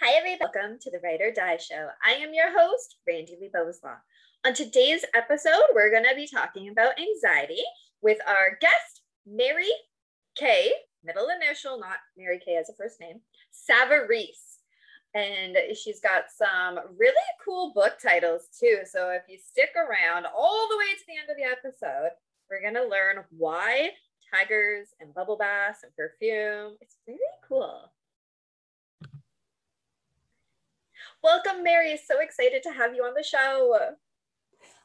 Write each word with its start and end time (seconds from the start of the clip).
Hi, 0.00 0.12
everybody. 0.12 0.52
Welcome 0.54 0.78
to 0.82 0.92
the 0.92 1.00
Write 1.02 1.20
or 1.20 1.32
Die 1.32 1.56
Show. 1.56 1.88
I 2.06 2.12
am 2.12 2.32
your 2.32 2.56
host, 2.56 2.98
Randy 3.08 3.36
Lee 3.40 3.50
Boslaw. 3.52 3.96
On 4.46 4.54
today's 4.54 5.04
episode, 5.12 5.74
we're 5.74 5.90
going 5.90 6.04
to 6.04 6.14
be 6.14 6.28
talking 6.28 6.68
about 6.68 7.00
anxiety 7.00 7.60
with 8.00 8.18
our 8.24 8.56
guest, 8.60 9.02
Mary 9.26 9.72
K, 10.36 10.70
middle 11.02 11.26
initial, 11.30 11.80
not 11.80 11.96
Mary 12.16 12.38
K 12.44 12.54
as 12.54 12.68
a 12.68 12.74
first 12.74 13.00
name, 13.00 13.20
Savarese. 13.52 14.58
And 15.14 15.56
she's 15.76 15.98
got 15.98 16.26
some 16.30 16.78
really 16.96 17.16
cool 17.44 17.72
book 17.74 17.98
titles 18.00 18.46
too. 18.56 18.82
So 18.88 19.10
if 19.10 19.22
you 19.28 19.36
stick 19.44 19.70
around 19.74 20.26
all 20.26 20.68
the 20.68 20.78
way 20.78 20.94
to 20.94 21.04
the 21.08 21.18
end 21.18 21.28
of 21.28 21.36
the 21.36 21.42
episode, 21.42 22.10
we're 22.48 22.62
going 22.62 22.74
to 22.74 22.88
learn 22.88 23.24
why 23.36 23.90
tigers 24.32 24.90
and 25.00 25.12
bubble 25.12 25.36
baths 25.36 25.80
and 25.82 25.92
perfume. 25.96 26.76
It's 26.80 26.98
very 27.04 27.18
cool. 27.48 27.90
Welcome, 31.22 31.64
Mary. 31.64 31.98
So 32.06 32.20
excited 32.20 32.62
to 32.62 32.70
have 32.70 32.94
you 32.94 33.02
on 33.02 33.12
the 33.14 33.24
show. 33.24 33.76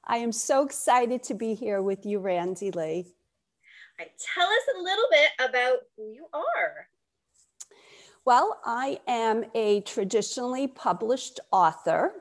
I 0.05 0.17
am 0.17 0.31
so 0.31 0.65
excited 0.65 1.21
to 1.23 1.35
be 1.35 1.53
here 1.53 1.81
with 1.81 2.05
you, 2.05 2.19
Randy 2.19 2.71
Lee. 2.71 3.05
Right, 3.99 4.11
tell 4.33 4.47
us 4.47 4.63
a 4.75 4.81
little 4.81 5.05
bit 5.11 5.29
about 5.39 5.77
who 5.95 6.11
you 6.11 6.25
are. 6.33 6.87
Well, 8.25 8.59
I 8.65 8.99
am 9.07 9.45
a 9.53 9.81
traditionally 9.81 10.67
published 10.67 11.39
author, 11.51 12.13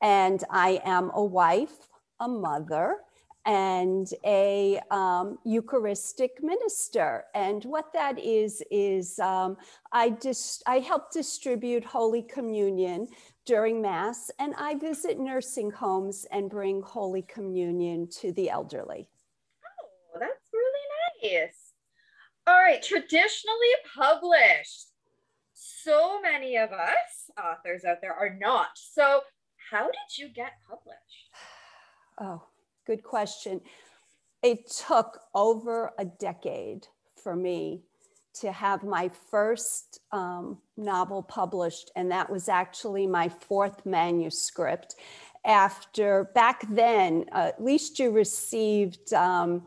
and 0.00 0.42
I 0.50 0.80
am 0.84 1.10
a 1.12 1.22
wife, 1.22 1.88
a 2.20 2.28
mother, 2.28 2.96
and 3.44 4.08
a 4.24 4.80
um, 4.90 5.38
Eucharistic 5.44 6.42
minister. 6.42 7.24
And 7.34 7.62
what 7.64 7.92
that 7.92 8.18
is, 8.18 8.62
is 8.70 9.18
um, 9.18 9.58
I, 9.92 10.10
dis- 10.10 10.62
I 10.66 10.78
help 10.78 11.12
distribute 11.12 11.84
Holy 11.84 12.22
Communion 12.22 13.08
during 13.44 13.82
Mass, 13.82 14.30
and 14.38 14.54
I 14.56 14.74
visit 14.74 15.18
nursing 15.18 15.70
homes 15.70 16.26
and 16.30 16.50
bring 16.50 16.82
Holy 16.82 17.22
Communion 17.22 18.08
to 18.20 18.32
the 18.32 18.50
elderly. 18.50 19.08
Oh, 20.14 20.18
that's 20.18 20.50
really 20.52 21.32
nice. 21.42 21.72
All 22.46 22.54
right, 22.54 22.82
traditionally 22.82 23.74
published. 23.96 24.88
So 25.52 26.20
many 26.20 26.56
of 26.56 26.72
us 26.72 27.30
authors 27.38 27.84
out 27.84 27.98
there 28.00 28.14
are 28.14 28.36
not. 28.38 28.68
So, 28.74 29.20
how 29.70 29.84
did 29.84 30.18
you 30.18 30.28
get 30.28 30.52
published? 30.68 30.98
Oh, 32.20 32.44
good 32.86 33.02
question. 33.02 33.60
It 34.44 34.70
took 34.70 35.18
over 35.34 35.90
a 35.98 36.04
decade 36.04 36.86
for 37.20 37.34
me 37.34 37.82
to 38.40 38.52
have 38.52 38.82
my 38.82 39.10
first 39.30 40.00
um, 40.12 40.58
novel 40.76 41.22
published, 41.22 41.90
and 41.96 42.10
that 42.10 42.30
was 42.30 42.48
actually 42.48 43.06
my 43.06 43.28
fourth 43.28 43.84
manuscript. 43.86 44.96
After 45.44 46.30
back 46.34 46.64
then, 46.70 47.26
uh, 47.32 47.50
at 47.54 47.62
least 47.62 47.98
you 47.98 48.10
received 48.10 49.12
um, 49.12 49.62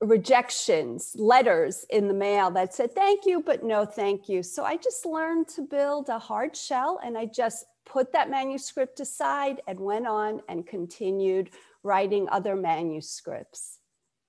rejections, 0.00 1.14
letters 1.18 1.84
in 1.90 2.08
the 2.08 2.14
mail 2.14 2.50
that 2.52 2.74
said 2.74 2.92
thank 2.94 3.26
you, 3.26 3.42
but 3.42 3.62
no 3.62 3.84
thank 3.84 4.28
you. 4.28 4.42
So 4.42 4.64
I 4.64 4.76
just 4.76 5.06
learned 5.06 5.48
to 5.48 5.62
build 5.62 6.08
a 6.08 6.18
hard 6.18 6.56
shell, 6.56 7.00
and 7.04 7.16
I 7.16 7.26
just 7.26 7.66
put 7.84 8.12
that 8.12 8.30
manuscript 8.30 9.00
aside 9.00 9.60
and 9.66 9.78
went 9.78 10.06
on 10.06 10.40
and 10.48 10.66
continued 10.66 11.50
writing 11.82 12.28
other 12.30 12.56
manuscripts. 12.56 13.78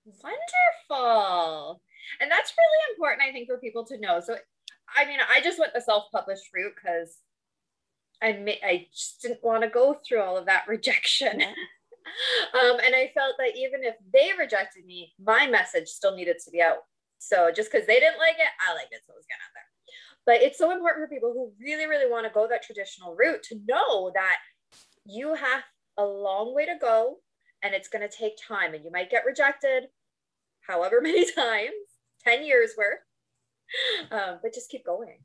Wonderful. 0.05 1.81
And 2.19 2.29
that's 2.29 2.53
really 2.57 2.93
important, 2.95 3.27
I 3.27 3.31
think, 3.31 3.47
for 3.47 3.57
people 3.57 3.85
to 3.85 3.99
know. 3.99 4.19
So, 4.19 4.35
I 4.95 5.05
mean, 5.05 5.19
I 5.29 5.41
just 5.41 5.59
went 5.59 5.73
the 5.73 5.81
self 5.81 6.05
published 6.11 6.53
route 6.53 6.73
because 6.75 7.17
I, 8.21 8.33
may, 8.33 8.59
I 8.63 8.87
just 8.91 9.21
didn't 9.21 9.43
want 9.43 9.63
to 9.63 9.69
go 9.69 9.99
through 10.07 10.21
all 10.21 10.37
of 10.37 10.45
that 10.45 10.65
rejection. 10.67 11.41
um, 11.41 12.77
and 12.85 12.95
I 12.95 13.11
felt 13.13 13.35
that 13.39 13.55
even 13.55 13.83
if 13.83 13.95
they 14.13 14.31
rejected 14.37 14.85
me, 14.85 15.13
my 15.19 15.47
message 15.47 15.87
still 15.87 16.15
needed 16.15 16.37
to 16.45 16.51
be 16.51 16.61
out. 16.61 16.79
So 17.17 17.51
just 17.55 17.71
because 17.71 17.87
they 17.87 17.99
didn't 17.99 18.19
like 18.19 18.35
it, 18.35 18.53
I 18.67 18.73
liked 18.75 18.93
it. 18.93 19.01
So 19.05 19.13
it 19.13 19.17
was 19.17 19.25
getting 19.25 19.41
out 19.41 19.53
there. 19.53 19.63
But 20.25 20.41
it's 20.45 20.57
so 20.57 20.71
important 20.71 21.03
for 21.03 21.13
people 21.13 21.33
who 21.33 21.53
really, 21.63 21.87
really 21.87 22.09
want 22.09 22.25
to 22.25 22.33
go 22.33 22.47
that 22.47 22.63
traditional 22.63 23.15
route 23.15 23.43
to 23.43 23.59
know 23.67 24.11
that 24.15 24.37
you 25.05 25.35
have 25.35 25.63
a 25.97 26.03
long 26.03 26.53
way 26.53 26.65
to 26.65 26.75
go 26.79 27.17
and 27.63 27.73
it's 27.73 27.87
going 27.87 28.07
to 28.07 28.15
take 28.15 28.33
time 28.37 28.73
and 28.73 28.83
you 28.83 28.91
might 28.91 29.09
get 29.09 29.25
rejected 29.25 29.85
however 30.67 30.99
many 31.01 31.31
times 31.31 31.73
10 32.25 32.45
years 32.45 32.71
worth. 32.77 32.99
Um, 34.11 34.39
but 34.43 34.53
just 34.53 34.69
keep 34.69 34.85
going. 34.85 35.17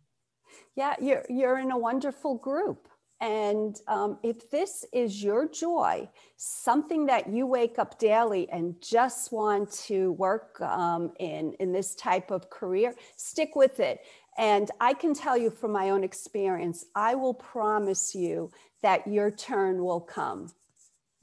Yeah, 0.75 0.95
you're, 1.01 1.25
you're 1.29 1.59
in 1.59 1.71
a 1.71 1.79
wonderful 1.79 2.37
group. 2.37 2.89
And 3.21 3.79
um, 3.87 4.19
if 4.23 4.51
this 4.51 4.85
is 4.95 5.23
your 5.23 5.47
joy, 5.47 6.09
something 6.37 7.05
that 7.07 7.29
you 7.29 7.47
wake 7.47 7.79
up 7.79 7.99
daily 7.99 8.49
and 8.49 8.75
just 8.81 9.31
want 9.31 9.71
to 9.73 10.13
work 10.13 10.59
um, 10.63 11.13
in, 11.19 11.53
in 11.61 11.71
this 11.71 11.95
type 11.95 12.31
of 12.31 12.49
career, 12.49 12.95
stick 13.17 13.55
with 13.55 13.79
it. 13.79 14.01
And 14.39 14.71
I 14.81 14.95
can 14.95 15.13
tell 15.13 15.37
you 15.37 15.51
from 15.51 15.73
my 15.73 15.91
own 15.91 16.03
experience, 16.03 16.87
I 16.95 17.15
will 17.15 17.35
promise 17.35 18.15
you 18.15 18.51
that 18.83 19.07
your 19.07 19.31
turn 19.31 19.85
will 19.85 20.01
come. 20.01 20.51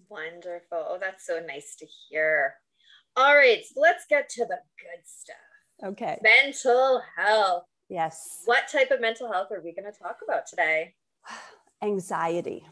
Wonderful. 0.07 0.85
Oh, 0.87 0.97
that's 1.01 1.25
so 1.25 1.41
nice 1.47 1.75
to 1.79 1.87
hear. 1.87 2.53
All 3.15 3.35
right, 3.35 3.65
so 3.65 3.81
let's 3.81 4.05
get 4.07 4.29
to 4.29 4.41
the 4.41 4.59
good 4.77 5.01
stuff. 5.03 5.35
Okay. 5.83 6.19
Mental 6.23 7.01
health. 7.15 7.63
Yes. 7.89 8.41
What 8.45 8.67
type 8.67 8.91
of 8.91 8.99
mental 8.99 9.31
health 9.31 9.51
are 9.51 9.61
we 9.61 9.73
going 9.73 9.91
to 9.91 9.97
talk 9.97 10.19
about 10.23 10.47
today? 10.47 10.93
Anxiety 11.81 12.65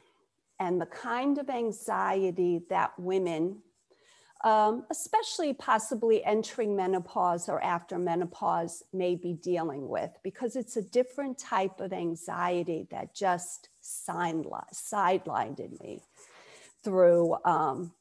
and 0.59 0.79
the 0.79 0.85
kind 0.85 1.37
of 1.37 1.49
anxiety 1.49 2.61
that 2.69 2.97
women, 2.97 3.57
um, 4.43 4.85
especially 4.89 5.53
possibly 5.53 6.23
entering 6.23 6.75
menopause 6.75 7.49
or 7.49 7.61
after 7.63 7.97
menopause, 7.97 8.83
may 8.93 9.15
be 9.15 9.33
dealing 9.33 9.87
with 9.89 10.11
because 10.23 10.55
it's 10.55 10.77
a 10.77 10.81
different 10.81 11.37
type 11.37 11.79
of 11.79 11.91
anxiety 11.91 12.87
that 12.91 13.13
just 13.13 13.69
sidelined 13.83 15.59
in 15.59 15.77
me 15.81 16.01
through 16.83 17.35
um, 17.43 17.91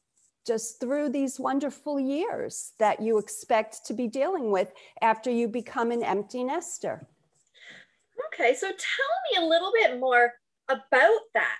just 0.45 0.79
through 0.79 1.09
these 1.09 1.39
wonderful 1.39 1.99
years 1.99 2.73
that 2.79 3.01
you 3.01 3.17
expect 3.17 3.85
to 3.85 3.93
be 3.93 4.07
dealing 4.07 4.51
with 4.51 4.73
after 5.01 5.31
you 5.31 5.47
become 5.47 5.91
an 5.91 6.03
empty 6.03 6.43
nester. 6.43 7.07
Okay, 8.27 8.53
so 8.53 8.67
tell 8.67 9.41
me 9.41 9.45
a 9.45 9.49
little 9.49 9.71
bit 9.73 9.99
more 9.99 10.33
about 10.69 11.19
that. 11.33 11.57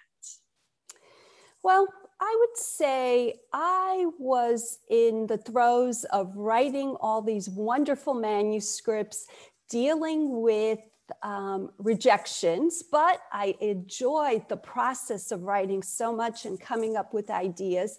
Well, 1.63 1.88
I 2.19 2.38
would 2.40 2.57
say 2.57 3.35
I 3.51 4.06
was 4.19 4.79
in 4.90 5.28
the 5.28 5.38
throes 5.38 6.06
of 6.06 6.35
writing 6.35 6.95
all 7.01 7.22
these 7.22 7.50
wonderful 7.50 8.13
manuscripts, 8.13 9.28
dealing 9.69 10.41
with 10.41 10.79
um, 11.24 11.72
rejections, 11.78 12.84
but 12.84 13.22
I 13.31 13.56
enjoyed 13.59 14.47
the 14.47 14.57
process 14.57 15.31
of 15.31 15.44
writing 15.44 15.84
so 15.84 16.16
much 16.16 16.45
and 16.45 16.59
coming 16.59 16.95
up 16.95 17.13
with 17.13 17.29
ideas 17.29 17.97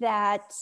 that 0.00 0.52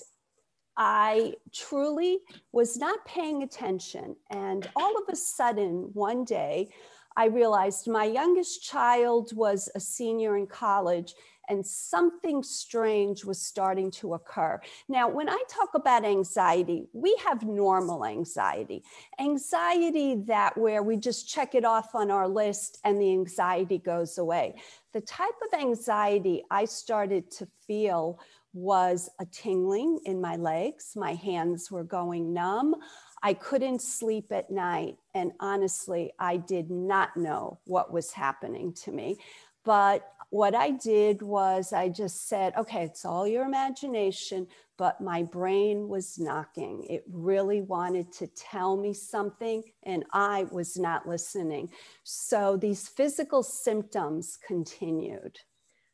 I 0.77 1.35
truly 1.53 2.19
was 2.53 2.77
not 2.77 3.05
paying 3.05 3.43
attention. 3.43 4.17
And 4.31 4.69
all 4.75 4.97
of 4.97 5.05
a 5.09 5.17
sudden, 5.17 5.91
one 5.93 6.25
day, 6.25 6.71
I 7.17 7.27
realized 7.27 7.87
my 7.87 8.05
youngest 8.05 8.65
child 8.65 9.31
was 9.37 9.71
a 9.75 9.81
senior 9.81 10.37
in 10.37 10.49
college 10.49 11.15
and 11.49 11.65
something 11.65 12.43
strange 12.43 13.25
was 13.25 13.41
starting 13.41 13.91
to 13.91 14.15
occur. 14.15 14.61
Now, 14.89 15.09
when 15.09 15.29
I 15.29 15.43
talk 15.49 15.71
about 15.75 16.05
anxiety, 16.05 16.89
we 16.93 17.17
have 17.27 17.43
normal 17.43 18.05
anxiety, 18.05 18.83
anxiety 19.21 20.17
that 20.27 20.57
where 20.57 20.83
we 20.83 20.97
just 20.97 21.29
check 21.29 21.55
it 21.55 21.65
off 21.65 21.95
on 21.95 22.11
our 22.11 22.27
list 22.27 22.79
and 22.85 23.01
the 23.01 23.13
anxiety 23.13 23.79
goes 23.79 24.19
away. 24.19 24.55
The 24.93 25.03
type 25.03 25.35
of 25.47 25.61
anxiety 25.61 26.43
I 26.51 26.65
started 26.65 27.31
to 27.33 27.47
feel 27.67 28.19
was 28.55 29.11
a 29.21 29.27
tingling 29.27 30.01
in 30.05 30.21
my 30.21 30.37
legs. 30.37 30.93
My 30.97 31.15
hands 31.15 31.71
were 31.71 31.85
going 31.85 32.33
numb. 32.33 32.75
I 33.23 33.35
couldn't 33.35 33.83
sleep 33.83 34.33
at 34.33 34.51
night. 34.51 34.97
And 35.15 35.33
honestly, 35.41 36.13
I 36.19 36.39
did 36.39 36.71
not 36.71 37.17
know 37.17 37.59
what 37.65 37.93
was 37.93 38.13
happening 38.13 38.73
to 38.85 38.93
me. 38.93 39.19
But 39.65 40.07
what 40.31 40.55
I 40.55 40.71
did 40.71 41.23
was 41.23 41.73
I 41.73 41.89
just 41.89 42.29
said, 42.29 42.53
okay, 42.57 42.85
it's 42.85 43.05
all 43.05 43.27
your 43.27 43.45
imagination, 43.45 44.47
but 44.77 45.01
my 45.01 45.23
brain 45.23 45.89
was 45.89 46.19
knocking. 46.19 46.85
It 46.85 47.05
really 47.11 47.63
wanted 47.63 48.13
to 48.15 48.27
tell 48.27 48.77
me 48.77 48.93
something, 48.93 49.63
and 49.85 50.05
I 50.13 50.45
was 50.51 50.77
not 50.77 51.09
listening. 51.09 51.71
So 52.03 52.57
these 52.57 52.89
physical 52.89 53.43
symptoms 53.43 54.39
continued. 54.47 55.39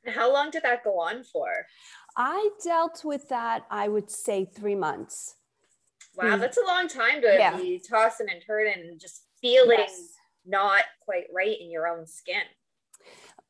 How 0.07 0.33
long 0.33 0.51
did 0.51 0.63
that 0.63 0.83
go 0.83 0.99
on 0.99 1.23
for? 1.23 1.51
I 2.17 2.51
dealt 2.65 3.05
with 3.05 3.29
that, 3.29 3.65
I 3.71 3.89
would 3.89 4.11
say 4.11 4.45
three 4.45 4.75
months. 4.75 5.37
Wow, 6.17 6.35
hmm. 6.35 6.41
that's 6.41 6.59
a 6.59 6.67
long 6.67 6.89
time 6.89 7.21
to 7.23 7.35
yeah. 7.39 7.57
be 7.57 7.81
tossing 7.89 8.29
and 8.31 8.43
turning 8.47 8.89
and 8.89 9.01
just 9.01 9.23
feeling 9.41 9.79
yes. 9.79 10.15
not 10.45 10.85
quite 11.01 11.25
right 11.35 11.57
in 11.61 11.71
your 11.71 11.87
own 11.87 12.07
skin. 12.07 12.43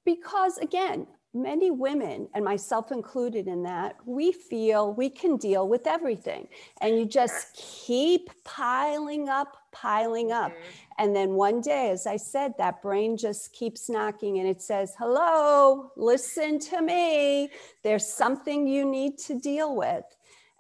because 0.04 0.58
again, 0.58 1.06
many 1.32 1.70
women, 1.70 2.28
and 2.34 2.44
myself 2.44 2.90
included 2.90 3.46
in 3.46 3.62
that, 3.62 3.96
we 4.04 4.32
feel 4.32 4.92
we 4.94 5.08
can 5.08 5.36
deal 5.36 5.68
with 5.68 5.86
everything. 5.86 6.48
And 6.80 6.98
you 6.98 7.06
just 7.06 7.54
keep 7.54 8.30
piling 8.44 9.28
up, 9.28 9.56
piling 9.72 10.32
up. 10.32 10.52
Mhm. 10.52 10.62
And 10.98 11.16
then 11.16 11.34
one 11.34 11.60
day, 11.60 11.90
as 11.90 12.06
I 12.06 12.16
said, 12.16 12.56
that 12.58 12.82
brain 12.82 13.16
just 13.16 13.52
keeps 13.52 13.88
knocking 13.88 14.38
and 14.38 14.48
it 14.48 14.60
says, 14.62 14.94
Hello, 14.98 15.92
listen 15.96 16.58
to 16.60 16.82
me. 16.82 17.50
There's 17.82 18.06
something 18.06 18.66
you 18.66 18.84
need 18.84 19.18
to 19.18 19.38
deal 19.38 19.74
with. 19.76 20.04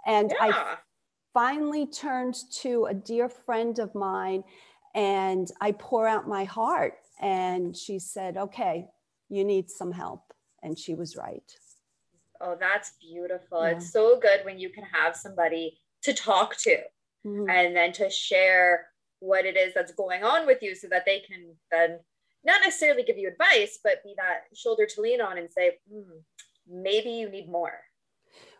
And 0.06 0.32
I 0.40 0.76
finally 1.32 1.86
turned 1.86 2.36
to 2.50 2.86
a 2.86 2.94
dear 2.94 3.28
friend 3.28 3.78
of 3.78 3.94
mine 3.94 4.42
and 4.94 5.50
I 5.60 5.72
pour 5.72 6.08
out 6.08 6.26
my 6.26 6.44
heart. 6.44 6.94
And 7.20 7.76
she 7.76 7.98
said, 7.98 8.36
Okay, 8.36 8.88
you 9.28 9.44
need 9.44 9.70
some 9.70 9.92
help. 9.92 10.32
And 10.62 10.78
she 10.78 10.94
was 10.94 11.16
right. 11.16 11.56
Oh, 12.40 12.56
that's 12.58 12.92
beautiful. 13.00 13.62
Yeah. 13.62 13.72
It's 13.72 13.92
so 13.92 14.18
good 14.18 14.44
when 14.44 14.58
you 14.58 14.70
can 14.70 14.84
have 14.84 15.14
somebody 15.14 15.78
to 16.02 16.14
talk 16.14 16.56
to 16.56 16.78
Mhm. 17.26 17.50
and 17.50 17.76
then 17.76 17.92
to 17.92 18.08
share 18.08 18.88
what 19.20 19.44
it 19.44 19.56
is 19.56 19.72
that's 19.74 19.92
going 19.92 20.24
on 20.24 20.46
with 20.46 20.62
you 20.62 20.74
so 20.74 20.88
that 20.88 21.04
they 21.06 21.20
can 21.20 21.54
then 21.70 22.00
not 22.44 22.60
necessarily 22.64 23.02
give 23.02 23.18
you 23.18 23.28
advice, 23.28 23.78
but 23.82 24.02
be 24.02 24.14
that 24.16 24.44
shoulder 24.54 24.86
to 24.86 25.00
lean 25.00 25.20
on 25.20 25.38
and 25.38 25.50
say, 25.50 25.78
hmm, 25.90 26.18
maybe 26.68 27.10
you 27.10 27.28
need 27.28 27.48
more. 27.48 27.78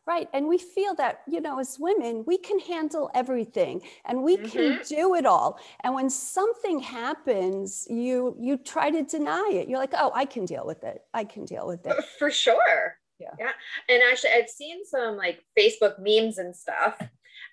Right. 0.06 0.28
And 0.32 0.48
we 0.48 0.58
feel 0.58 0.94
that, 0.94 1.20
you 1.28 1.40
know, 1.40 1.60
as 1.60 1.76
women, 1.78 2.24
we 2.26 2.38
can 2.38 2.58
handle 2.58 3.10
everything 3.14 3.82
and 4.06 4.22
we 4.22 4.38
can 4.38 4.80
do 4.88 5.14
it 5.14 5.26
all. 5.26 5.60
And 5.84 5.94
when 5.94 6.10
something 6.10 6.80
happens, 6.80 7.86
you 7.88 8.34
you 8.38 8.56
try 8.56 8.90
to 8.90 9.02
deny 9.02 9.50
it. 9.52 9.68
You're 9.68 9.78
like, 9.78 9.94
oh, 9.96 10.10
I 10.14 10.24
can 10.24 10.46
deal 10.46 10.66
with 10.66 10.82
it. 10.84 11.02
I 11.12 11.24
can 11.24 11.44
deal 11.44 11.66
with 11.66 11.86
it. 11.86 11.94
For 12.18 12.30
sure. 12.30 12.96
Yeah. 13.20 13.34
Yeah. 13.38 13.52
And 13.88 14.02
actually, 14.10 14.30
I've 14.30 14.48
seen 14.48 14.84
some 14.84 15.16
like 15.16 15.44
Facebook 15.56 15.98
memes 15.98 16.38
and 16.38 16.56
stuff, 16.56 17.00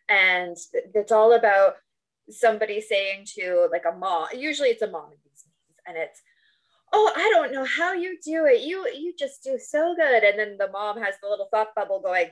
and 0.07 0.55
it's 0.95 1.11
all 1.11 1.33
about 1.33 1.75
somebody 2.29 2.81
saying 2.81 3.25
to 3.37 3.67
like 3.71 3.83
a 3.91 3.95
mom, 3.97 4.27
usually 4.35 4.69
it's 4.69 4.81
a 4.81 4.89
mom 4.89 5.11
in 5.11 5.17
these 5.23 5.45
memes, 5.45 5.79
and 5.87 5.97
it's, 5.97 6.21
oh, 6.93 7.11
I 7.15 7.29
don't 7.33 7.53
know 7.53 7.65
how 7.65 7.93
you 7.93 8.17
do 8.23 8.45
it. 8.45 8.61
You 8.61 8.87
you 8.93 9.13
just 9.17 9.43
do 9.43 9.57
so 9.59 9.95
good. 9.95 10.23
And 10.23 10.39
then 10.39 10.57
the 10.57 10.71
mom 10.71 11.01
has 11.01 11.15
the 11.21 11.29
little 11.29 11.47
thought 11.51 11.75
bubble 11.75 12.01
going, 12.01 12.31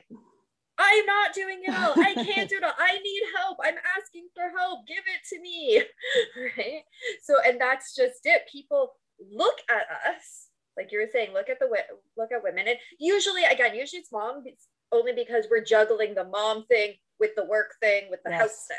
I'm 0.78 1.06
not 1.06 1.32
doing 1.34 1.62
it 1.64 1.74
all. 1.74 1.94
I 1.98 2.14
can't 2.14 2.48
do 2.48 2.56
it 2.56 2.64
all. 2.64 2.72
I 2.78 2.98
need 2.98 3.22
help. 3.36 3.58
I'm 3.62 3.76
asking 3.98 4.28
for 4.34 4.50
help. 4.58 4.86
Give 4.86 4.98
it 4.98 5.34
to 5.34 5.40
me. 5.40 5.82
right. 6.56 6.82
So, 7.22 7.36
and 7.46 7.60
that's 7.60 7.94
just 7.94 8.20
it. 8.24 8.42
People 8.52 8.92
look 9.32 9.56
at 9.70 9.86
us, 10.12 10.48
like 10.76 10.92
you 10.92 11.00
were 11.00 11.08
saying, 11.10 11.32
look 11.32 11.48
at 11.48 11.58
the 11.58 11.68
look 12.16 12.30
at 12.32 12.42
women. 12.42 12.68
And 12.68 12.78
usually, 12.98 13.44
again, 13.44 13.74
usually 13.74 14.00
it's 14.00 14.12
mom 14.12 14.42
it's 14.44 14.68
only 14.92 15.12
because 15.12 15.46
we're 15.50 15.64
juggling 15.64 16.14
the 16.14 16.24
mom 16.24 16.66
thing 16.66 16.94
with 17.18 17.30
the 17.36 17.44
work 17.44 17.74
thing, 17.80 18.04
with 18.10 18.20
the 18.24 18.30
Yes. 18.30 18.40
house 18.40 18.66
thing. 18.68 18.78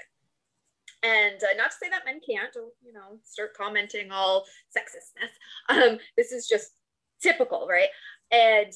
And 1.04 1.42
uh, 1.44 1.56
not 1.58 1.72
to 1.72 1.78
say 1.80 1.90
that 1.90 2.06
men 2.06 2.20
can't, 2.28 2.56
or, 2.56 2.70
you 2.84 2.92
know, 2.94 3.20
start 3.24 3.54
commenting 3.56 4.12
all 4.12 4.46
sexistness. 4.76 5.30
Um, 5.70 6.00
this 6.16 6.32
is 6.32 6.48
just 6.48 6.72
typical, 7.22 7.68
right? 7.68 7.90
And 8.32 8.74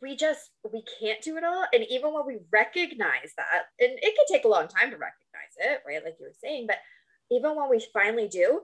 we 0.00 0.16
just 0.16 0.50
we 0.72 0.82
can't 0.98 1.22
do 1.22 1.36
it 1.36 1.44
all 1.44 1.64
and 1.72 1.84
even 1.88 2.12
when 2.12 2.26
we 2.26 2.38
recognize 2.50 3.32
that 3.36 3.66
and 3.78 3.92
it 4.02 4.16
can 4.16 4.24
take 4.28 4.44
a 4.44 4.48
long 4.48 4.66
time 4.66 4.90
to 4.90 4.96
recognize 4.96 5.54
it 5.58 5.80
right 5.86 6.02
like 6.04 6.16
you 6.18 6.26
were 6.26 6.32
saying 6.42 6.66
but 6.66 6.78
even 7.30 7.54
when 7.54 7.70
we 7.70 7.78
finally 7.92 8.26
do 8.26 8.62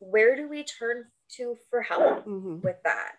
where 0.00 0.36
do 0.36 0.46
we 0.46 0.62
turn 0.62 1.04
to 1.30 1.56
for 1.70 1.80
help 1.80 2.26
Mhm. 2.26 2.62
with 2.62 2.76
that 2.84 3.12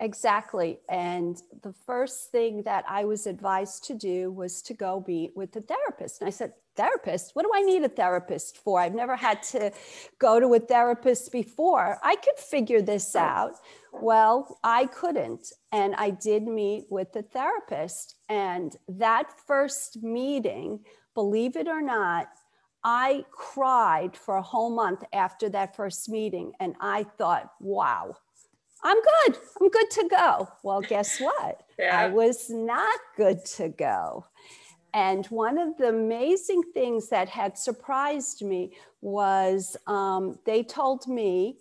Exactly. 0.00 0.80
And 0.88 1.40
the 1.62 1.72
first 1.86 2.32
thing 2.32 2.62
that 2.64 2.84
I 2.88 3.04
was 3.04 3.26
advised 3.26 3.84
to 3.84 3.94
do 3.94 4.32
was 4.32 4.62
to 4.62 4.74
go 4.74 5.04
meet 5.06 5.32
with 5.36 5.52
the 5.52 5.60
therapist. 5.60 6.20
And 6.20 6.28
I 6.28 6.30
said, 6.30 6.52
Therapist? 6.74 7.32
What 7.34 7.42
do 7.42 7.50
I 7.54 7.60
need 7.60 7.82
a 7.82 7.88
therapist 7.88 8.56
for? 8.56 8.80
I've 8.80 8.94
never 8.94 9.14
had 9.14 9.42
to 9.44 9.72
go 10.18 10.40
to 10.40 10.54
a 10.54 10.58
therapist 10.58 11.30
before. 11.30 11.98
I 12.02 12.16
could 12.16 12.38
figure 12.38 12.80
this 12.80 13.14
out. 13.14 13.56
Well, 13.92 14.58
I 14.64 14.86
couldn't. 14.86 15.52
And 15.70 15.94
I 15.96 16.10
did 16.10 16.44
meet 16.44 16.86
with 16.88 17.12
the 17.12 17.22
therapist. 17.22 18.14
And 18.30 18.74
that 18.88 19.26
first 19.46 20.02
meeting, 20.02 20.80
believe 21.14 21.56
it 21.56 21.68
or 21.68 21.82
not, 21.82 22.28
I 22.82 23.26
cried 23.30 24.16
for 24.16 24.36
a 24.36 24.42
whole 24.42 24.74
month 24.74 25.04
after 25.12 25.50
that 25.50 25.76
first 25.76 26.08
meeting. 26.08 26.52
And 26.58 26.74
I 26.80 27.04
thought, 27.04 27.52
wow, 27.60 28.16
I'm 28.82 28.96
good. 28.96 29.38
I'm 29.60 29.68
good 29.68 29.90
to 29.92 30.08
go. 30.10 30.48
Well, 30.62 30.80
guess 30.82 31.18
what? 31.20 31.62
I 31.92 32.08
was 32.08 32.50
not 32.50 32.98
good 33.16 33.44
to 33.56 33.68
go. 33.68 34.26
And 34.94 35.26
one 35.26 35.56
of 35.58 35.76
the 35.78 35.88
amazing 35.88 36.62
things 36.74 37.08
that 37.08 37.28
had 37.28 37.56
surprised 37.56 38.42
me 38.42 38.76
was 39.00 39.76
um, 39.86 40.38
they 40.44 40.62
told 40.62 41.06
me 41.08 41.56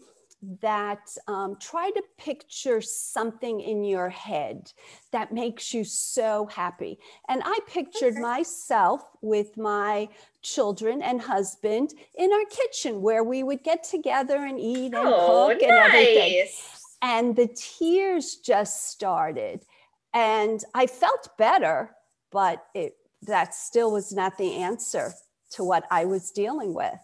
that 0.62 1.16
um, 1.28 1.56
try 1.60 1.92
to 1.92 2.04
picture 2.18 2.82
something 2.82 3.62
in 3.62 3.84
your 3.84 4.10
head 4.10 4.72
that 5.12 5.32
makes 5.32 5.74
you 5.74 5.84
so 5.84 6.48
happy. 6.48 6.98
And 7.30 7.42
I 7.46 7.60
pictured 7.68 8.14
Okay. 8.14 8.22
myself 8.22 9.04
with 9.22 9.56
my 9.56 10.10
children 10.42 11.02
and 11.04 11.22
husband 11.22 11.94
in 12.18 12.34
our 12.34 12.46
kitchen 12.50 13.02
where 13.02 13.24
we 13.24 13.44
would 13.44 13.64
get 13.64 13.84
together 13.84 14.38
and 14.38 14.60
eat 14.60 14.94
and 14.94 15.16
oh 15.16 15.26
cook 15.26 15.62
and 15.62 15.78
everything 15.78 16.40
nice 16.40 16.81
and 17.02 17.36
the 17.36 17.48
tears 17.48 18.36
just 18.36 18.90
started. 18.90 19.66
And 20.14 20.64
i 20.74 20.88
felt 20.88 21.30
better 21.38 21.96
but 22.32 22.66
it 22.74 22.96
that 23.28 23.54
still 23.54 23.92
was 23.92 24.12
not 24.12 24.38
the 24.38 24.56
answer 24.56 25.14
to 25.52 25.64
what 25.64 25.84
i 25.92 26.06
was 26.06 26.32
dealing 26.32 26.74
with. 26.74 27.00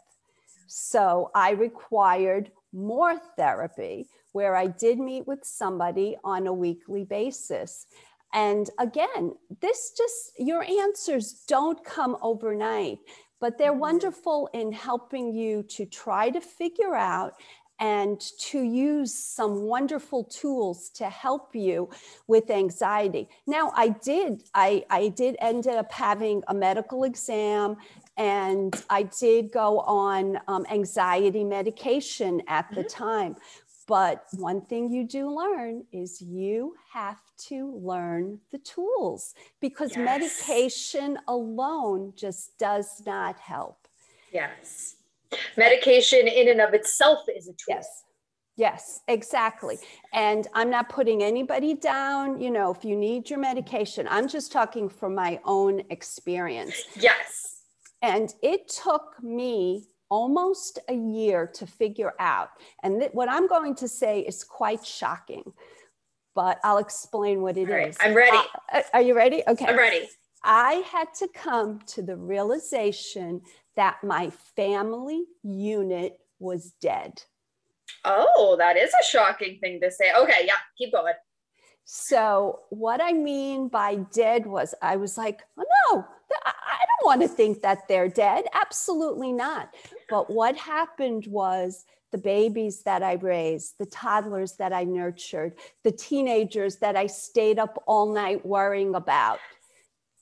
So 0.67 1.31
i 1.35 1.51
required 1.51 2.51
more 2.73 3.17
therapy 3.37 4.07
where 4.33 4.55
i 4.55 4.67
did 4.67 4.99
meet 4.99 5.25
with 5.27 5.43
somebody 5.43 6.17
on 6.23 6.47
a 6.47 6.53
weekly 6.53 7.05
basis. 7.05 7.87
And 8.33 8.69
again 8.79 9.35
this 9.61 9.93
just 9.97 10.33
your 10.37 10.63
answers 10.63 11.43
don't 11.47 11.81
come 11.85 12.17
overnight 12.21 12.99
but 13.39 13.57
they're 13.57 13.73
Mhm. 13.73 13.79
wonderful 13.89 14.49
in 14.53 14.71
helping 14.71 15.31
you 15.33 15.63
to 15.75 15.85
try 15.85 16.29
to 16.29 16.41
figure 16.41 16.95
out 16.95 17.33
and 17.79 18.19
to 18.39 18.61
use 18.61 19.13
some 19.13 19.63
wonderful 19.63 20.23
tools 20.23 20.89
to 20.89 21.09
help 21.09 21.55
you 21.55 21.89
with 22.27 22.49
anxiety. 22.49 23.29
Now, 23.45 23.71
I 23.75 23.89
did, 23.89 24.43
I, 24.53 24.83
I 24.89 25.09
did 25.09 25.35
end 25.39 25.67
up 25.67 25.91
having 25.91 26.43
a 26.47 26.53
medical 26.53 27.03
exam 27.03 27.77
and 28.17 28.73
I 28.89 29.03
did 29.03 29.51
go 29.51 29.79
on 29.81 30.39
um, 30.47 30.65
anxiety 30.71 31.43
medication 31.43 32.41
at 32.47 32.65
the 32.73 32.83
Mhm. 32.83 32.89
time. 32.89 33.35
But 33.87 34.25
one 34.33 34.61
thing 34.65 34.91
you 34.91 35.05
do 35.05 35.29
learn 35.33 35.85
is 35.93 36.21
you 36.21 36.75
have 36.91 37.21
to 37.47 37.73
learn 37.77 38.41
the 38.51 38.57
tools 38.57 39.33
because 39.61 39.95
Yes. 39.95 40.03
medication 40.03 41.17
alone 41.27 42.11
just 42.15 42.57
does 42.57 43.01
not 43.05 43.39
help. 43.39 43.87
yes 44.31 44.96
medication 45.55 46.27
in 46.27 46.49
and 46.49 46.61
of 46.61 46.73
itself 46.73 47.19
is 47.35 47.47
a 47.47 47.51
tool 47.51 47.57
Yes. 47.69 48.03
Yes, 48.57 49.01
exactly. 49.07 49.77
And 50.13 50.47
I'm 50.55 50.71
not 50.71 50.89
putting 50.89 51.21
anybody 51.21 51.75
down, 51.75 52.41
you 52.41 52.49
know, 52.49 52.71
if 52.71 52.83
you 52.83 52.95
need 52.95 53.29
your 53.29 53.37
medication, 53.37 54.07
I'm 54.09 54.27
just 54.27 54.51
talking 54.51 54.89
from 54.89 55.13
my 55.13 55.39
own 55.45 55.83
experience. 55.91 56.75
yes 56.95 57.61
And 58.01 58.33
it 58.41 58.67
took 58.67 59.21
me 59.21 59.85
almost 60.09 60.79
a 60.89 60.95
year 60.95 61.45
to 61.53 61.67
figure 61.67 62.13
out. 62.19 62.49
And 62.81 62.99
th- 62.99 63.11
what 63.13 63.29
I'm 63.29 63.47
going 63.47 63.75
to 63.75 63.87
say 63.87 64.21
is 64.21 64.43
quite 64.43 64.83
shocking, 64.83 65.43
but 66.33 66.59
I'll 66.63 66.79
explain 66.79 67.41
what 67.41 67.57
it 67.57 67.69
is. 67.69 67.69
All 67.69 67.75
right, 67.75 67.97
I'm 68.01 68.15
ready. 68.15 68.37
Uh, 68.73 68.81
are 68.93 69.01
you 69.01 69.15
ready? 69.15 69.43
Okay. 69.47 69.65
i'm 69.65 69.77
ready 69.77 70.07
I 70.43 70.75
had 70.89 71.13
to 71.15 71.27
come 71.33 71.81
to 71.87 72.01
the 72.01 72.15
realization 72.15 73.41
that 73.77 74.03
my 74.03 74.29
family 74.55 75.23
unit 75.43 76.19
was 76.39 76.73
dead. 76.81 77.21
oh 78.05 78.55
that 78.59 78.75
is 78.77 78.91
a 79.01 79.05
shocking 79.05 79.57
thing 79.61 79.79
to 79.81 79.89
say 79.89 80.11
okay 80.19 80.41
yeah 80.45 80.61
keep 80.77 80.91
going 80.91 81.13
So, 81.89 82.61
what 82.69 82.99
I 83.01 83.13
mean 83.13 83.69
by 83.69 83.95
dead 84.11 84.45
was 84.45 84.75
I 84.81 84.97
was 84.97 85.17
like, 85.17 85.39
oh, 85.57 85.65
no, 85.95 86.05
I 86.45 86.51
I 86.51 86.83
don't 86.89 87.07
want 87.07 87.21
to 87.21 87.29
think 87.29 87.61
that 87.61 87.87
they're 87.87 88.09
dead. 88.09 88.43
Absolutely 88.53 89.31
not. 89.31 89.73
But 90.09 90.29
what 90.29 90.57
happened 90.57 91.25
was 91.27 91.85
the 92.11 92.17
babies 92.17 92.83
that 92.83 93.03
I 93.03 93.13
raised, 93.13 93.77
the 93.79 93.85
toddlers 93.85 94.53
that 94.57 94.73
I 94.73 94.83
nurtured, 94.83 95.53
the 95.83 95.91
teenagers 95.93 96.77
that 96.77 96.95
I 96.97 97.07
stayed 97.07 97.57
up 97.57 97.81
all 97.87 98.13
night 98.13 98.45
worrying 98.45 98.95
about, 98.95 99.39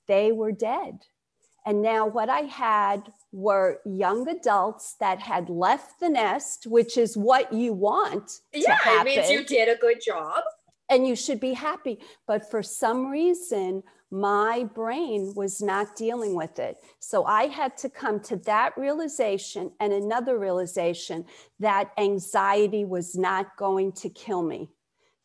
they 0.08 0.32
were 0.32 0.52
dead. 0.52 1.00
And 1.66 1.82
now 1.82 2.06
what 2.06 2.30
I 2.30 2.42
had 2.42 3.12
were 3.32 3.80
young 3.86 4.28
adults 4.30 4.96
that 5.00 5.20
had 5.20 5.50
left 5.50 6.00
the 6.00 6.10
nest, 6.10 6.68
which 6.68 6.98
is 6.98 7.18
what 7.18 7.52
you 7.52 7.74
want. 7.74 8.32
Yeah, 8.54 8.78
it 8.86 9.04
means 9.04 9.30
you 9.32 9.44
did 9.44 9.68
a 9.68 9.80
good 9.80 10.00
job. 10.06 10.44
And 10.90 11.08
you 11.08 11.16
should 11.16 11.40
be 11.40 11.54
happy. 11.54 11.98
But 12.28 12.50
for 12.52 12.62
some 12.62 13.08
reason, 13.08 13.82
my 14.12 14.70
brain 14.76 15.34
was 15.36 15.60
not 15.60 15.96
dealing 15.96 16.36
with 16.36 16.60
it. 16.60 16.78
So 17.00 17.26
I 17.26 17.48
had 17.48 17.76
to 17.78 17.90
come 17.90 18.20
to 18.22 18.38
that 18.38 18.78
realization 18.78 19.72
and 19.80 19.92
another 19.92 20.38
realization 20.38 21.26
that 21.60 21.90
anxiety 21.98 22.86
was 22.86 23.16
not 23.16 23.58
going 23.58 23.94
to 23.94 24.10
kill 24.10 24.44
me, 24.44 24.70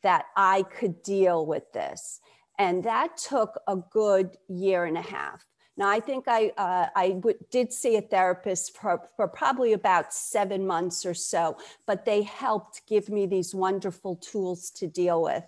that 0.03 0.25
I 0.35 0.63
could 0.63 1.03
deal 1.03 1.45
with 1.45 1.71
this. 1.73 2.21
And 2.59 2.83
that 2.85 3.19
took 3.19 3.61
a 3.69 3.77
good 3.77 4.37
year 4.49 4.87
and 4.87 4.97
a 4.97 5.03
half. 5.03 5.45
Now, 5.77 5.89
I 5.89 6.01
think 6.01 6.25
I, 6.29 6.53
uh, 6.57 6.89
I 6.95 7.11
w- 7.11 7.39
did 7.51 7.73
see 7.73 7.97
a 7.97 8.03
therapist 8.03 8.77
for, 8.77 9.09
for 9.17 9.29
probably 9.29 9.73
about 9.73 10.13
seven 10.13 10.67
months 10.67 11.07
or 11.07 11.15
so, 11.15 11.57
but 11.87 12.05
they 12.05 12.23
helped 12.23 12.83
give 12.87 13.09
me 13.09 13.27
these 13.27 13.55
wonderful 13.55 14.17
tools 14.17 14.71
to 14.73 14.87
deal 14.87 15.23
with. 15.23 15.45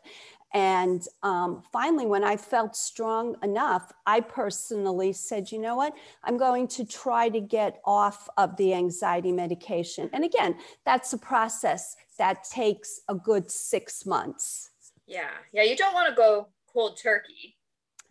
And 0.55 1.03
um, 1.23 1.63
finally, 1.73 2.05
when 2.05 2.25
I 2.25 2.37
felt 2.37 2.77
strong 2.77 3.37
enough, 3.43 3.91
I 4.07 4.21
personally 4.21 5.13
said, 5.13 5.51
you 5.51 5.59
know 5.59 5.77
what? 5.77 5.95
I'm 6.25 6.37
going 6.37 6.69
to 6.69 6.85
try 6.85 7.31
to 7.31 7.41
get 7.41 7.81
off 7.87 8.29
of 8.37 8.57
the 8.59 8.75
anxiety 8.75 9.33
medication. 9.33 10.11
And 10.13 10.25
again, 10.25 10.57
that's 10.85 11.13
a 11.15 11.19
process 11.19 11.97
that 12.19 12.45
takes 12.45 13.01
a 13.09 13.15
good 13.15 13.51
six 13.51 14.05
months. 14.05 14.71
Yeah. 15.07 15.31
Yeah. 15.53 15.63
You 15.63 15.77
don't 15.77 15.95
want 15.95 16.11
to 16.11 16.15
go 16.15 16.49
cold 16.71 16.99
turkey. 17.03 17.57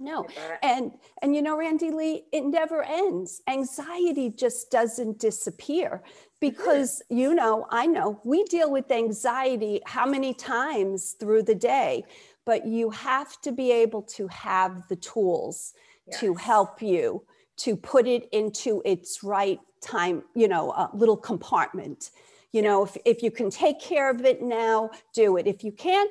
No. 0.02 0.26
And 0.64 0.92
and 1.22 1.36
you 1.36 1.42
know, 1.42 1.58
Randy 1.58 1.92
Lee, 1.92 2.24
it 2.32 2.44
never 2.44 2.84
ends. 2.84 3.42
Anxiety 3.48 4.30
just 4.30 4.72
doesn't 4.72 5.20
disappear 5.20 6.02
because 6.40 7.02
you 7.10 7.36
know, 7.36 7.68
I 7.70 7.86
know 7.86 8.20
we 8.24 8.44
deal 8.46 8.72
with 8.72 8.92
anxiety 8.92 9.82
how 9.86 10.06
many 10.06 10.34
times 10.34 11.16
through 11.20 11.44
the 11.44 11.56
day 11.56 12.04
but 12.46 12.66
you 12.66 12.90
have 12.90 13.40
to 13.42 13.52
be 13.52 13.72
able 13.72 14.02
to 14.02 14.28
have 14.28 14.88
the 14.88 14.96
tools 14.96 15.74
yes. 16.08 16.20
to 16.20 16.34
help 16.34 16.82
you 16.82 17.24
to 17.58 17.76
put 17.76 18.08
it 18.08 18.28
into 18.32 18.82
its 18.86 19.24
right 19.24 19.60
time, 19.82 20.24
you 20.36 20.48
know, 20.48 20.72
a 20.72 20.90
little 20.94 21.18
compartment. 21.18 22.12
You 22.52 22.62
know, 22.62 22.84
if, 22.84 22.98
if 23.06 23.24
you 23.24 23.32
can 23.32 23.50
take 23.50 23.80
care 23.80 24.10
of 24.10 24.26
it 24.26 24.42
now, 24.42 24.90
do 25.14 25.38
it. 25.38 25.48
If 25.48 25.64
you 25.64 25.72
can't, 25.72 26.10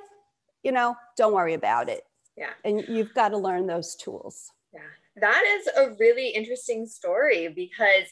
you 0.62 0.72
know, 0.72 0.96
don't 1.16 1.32
worry 1.32 1.54
about 1.54 1.88
it. 1.88 2.04
Yeah. 2.40 2.52
And 2.64 2.82
you've 2.88 3.14
got 3.14 3.28
to 3.28 3.38
learn 3.38 3.66
those 3.66 3.94
tools. 3.94 4.50
Yeah. 4.72 4.80
That 5.16 5.44
is 5.46 5.68
a 5.76 5.94
really 6.00 6.30
interesting 6.30 6.86
story 6.86 7.48
because, 7.48 8.08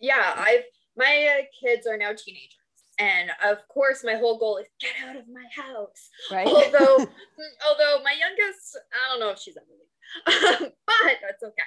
yeah, 0.00 0.34
I've, 0.34 0.64
my 0.96 1.38
uh, 1.38 1.42
kids 1.60 1.86
are 1.86 1.98
now 1.98 2.12
teenagers 2.16 2.56
and 2.98 3.30
of 3.44 3.58
course 3.68 4.02
my 4.02 4.14
whole 4.14 4.38
goal 4.38 4.56
is 4.56 4.66
get 4.80 4.92
out 5.06 5.16
of 5.16 5.24
my 5.28 5.44
house 5.54 6.08
right 6.30 6.46
although 6.46 6.96
although 7.68 8.02
my 8.02 8.14
youngest 8.18 8.78
i 8.92 9.10
don't 9.10 9.20
know 9.20 9.28
if 9.28 9.38
she's 9.38 9.56
ever 9.56 9.66
leaving 9.70 10.72
but 10.86 11.16
that's 11.22 11.42
okay 11.42 11.62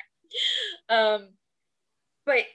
um 0.89 1.29
but 2.25 2.45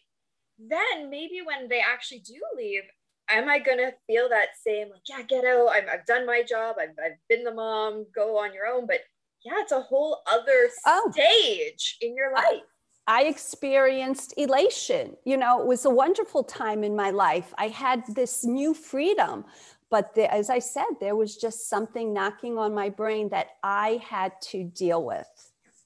then 0.58 1.08
maybe 1.08 1.40
when 1.44 1.68
they 1.68 1.80
actually 1.80 2.20
do 2.20 2.34
leave 2.56 2.82
am 3.30 3.48
i 3.48 3.58
gonna 3.58 3.92
feel 4.06 4.28
that 4.28 4.48
same 4.66 4.90
like 4.90 5.02
yeah 5.08 5.22
get 5.22 5.44
out 5.44 5.68
I've, 5.68 5.88
I've 5.92 6.06
done 6.06 6.26
my 6.26 6.42
job 6.42 6.76
I've, 6.80 6.96
I've 7.02 7.18
been 7.28 7.44
the 7.44 7.54
mom 7.54 8.06
go 8.14 8.38
on 8.38 8.52
your 8.52 8.66
own 8.66 8.86
but 8.86 9.00
yeah 9.44 9.52
it's 9.58 9.72
a 9.72 9.80
whole 9.80 10.22
other 10.26 10.70
oh. 10.86 11.10
stage 11.12 11.98
in 12.00 12.14
your 12.16 12.32
life 12.32 12.62
I 13.06 13.24
experienced 13.24 14.32
elation. 14.38 15.16
You 15.24 15.36
know, 15.36 15.60
it 15.60 15.66
was 15.66 15.84
a 15.84 15.90
wonderful 15.90 16.42
time 16.42 16.82
in 16.82 16.96
my 16.96 17.10
life. 17.10 17.52
I 17.58 17.68
had 17.68 18.02
this 18.14 18.44
new 18.44 18.72
freedom. 18.72 19.44
But 19.90 20.14
the, 20.14 20.32
as 20.32 20.50
I 20.50 20.58
said, 20.58 20.86
there 21.00 21.14
was 21.14 21.36
just 21.36 21.68
something 21.68 22.12
knocking 22.12 22.58
on 22.58 22.74
my 22.74 22.88
brain 22.88 23.28
that 23.28 23.50
I 23.62 24.00
had 24.02 24.32
to 24.50 24.64
deal 24.64 25.04
with. 25.04 25.28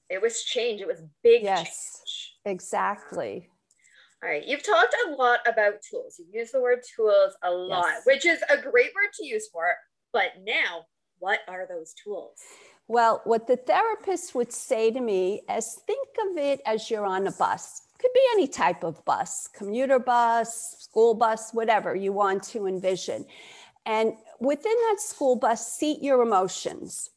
It 0.09 0.21
was 0.21 0.43
change. 0.43 0.81
It 0.81 0.87
was 0.87 1.03
big 1.21 1.43
yes, 1.43 1.65
change. 1.65 2.55
Exactly. 2.55 3.49
All 4.23 4.29
right. 4.29 4.45
You've 4.45 4.63
talked 4.63 4.95
a 5.07 5.11
lot 5.11 5.41
about 5.47 5.75
tools. 5.87 6.15
You've 6.17 6.33
used 6.33 6.53
the 6.53 6.61
word 6.61 6.79
tools 6.95 7.33
a 7.43 7.51
lot, 7.51 7.85
yes. 7.85 8.01
which 8.05 8.25
is 8.25 8.39
a 8.49 8.57
great 8.57 8.91
word 8.95 9.11
to 9.17 9.25
use 9.25 9.47
for 9.53 9.67
it. 9.67 9.75
But 10.11 10.31
now, 10.43 10.85
what 11.19 11.41
are 11.47 11.67
those 11.67 11.93
tools? 12.03 12.39
Well, 12.89 13.21
what 13.23 13.45
the 13.45 13.55
therapist 13.55 14.33
would 14.33 14.51
say 14.51 14.89
to 14.89 14.99
me 14.99 15.43
is 15.47 15.79
think 15.85 16.07
of 16.27 16.37
it 16.37 16.59
as 16.65 16.89
you're 16.89 17.05
on 17.05 17.27
a 17.27 17.31
bus. 17.31 17.83
Could 17.99 18.09
be 18.15 18.21
any 18.33 18.47
type 18.47 18.83
of 18.83 19.05
bus, 19.05 19.47
commuter 19.53 19.99
bus, 19.99 20.75
school 20.79 21.13
bus, 21.13 21.51
whatever 21.53 21.95
you 21.95 22.11
want 22.11 22.41
to 22.45 22.65
envision. 22.65 23.27
And 23.85 24.13
within 24.39 24.73
that 24.87 24.99
school 24.99 25.35
bus, 25.35 25.71
seat 25.71 26.01
your 26.01 26.23
emotions. 26.23 27.11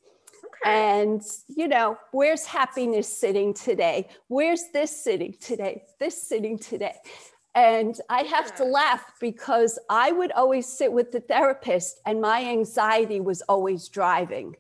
Okay. 0.45 1.01
And, 1.01 1.23
you 1.49 1.69
know, 1.69 1.97
where's 2.11 2.45
happiness 2.45 3.09
sitting 3.09 3.55
today? 3.55 4.11
Where's 4.29 4.65
this 4.75 4.95
sitting 5.03 5.35
today? 5.41 5.85
This 5.99 6.23
sitting 6.23 6.59
today? 6.59 6.97
And 7.55 7.99
I 8.11 8.25
have 8.25 8.55
to 8.57 8.65
laugh 8.65 9.05
because 9.23 9.79
I 9.89 10.13
would 10.13 10.33
always 10.33 10.67
sit 10.67 10.93
with 10.93 11.13
the 11.13 11.21
therapist 11.21 11.99
and 12.05 12.21
my 12.21 12.45
anxiety 12.45 13.21
was 13.21 13.41
always 13.49 13.89
driving. 13.89 14.57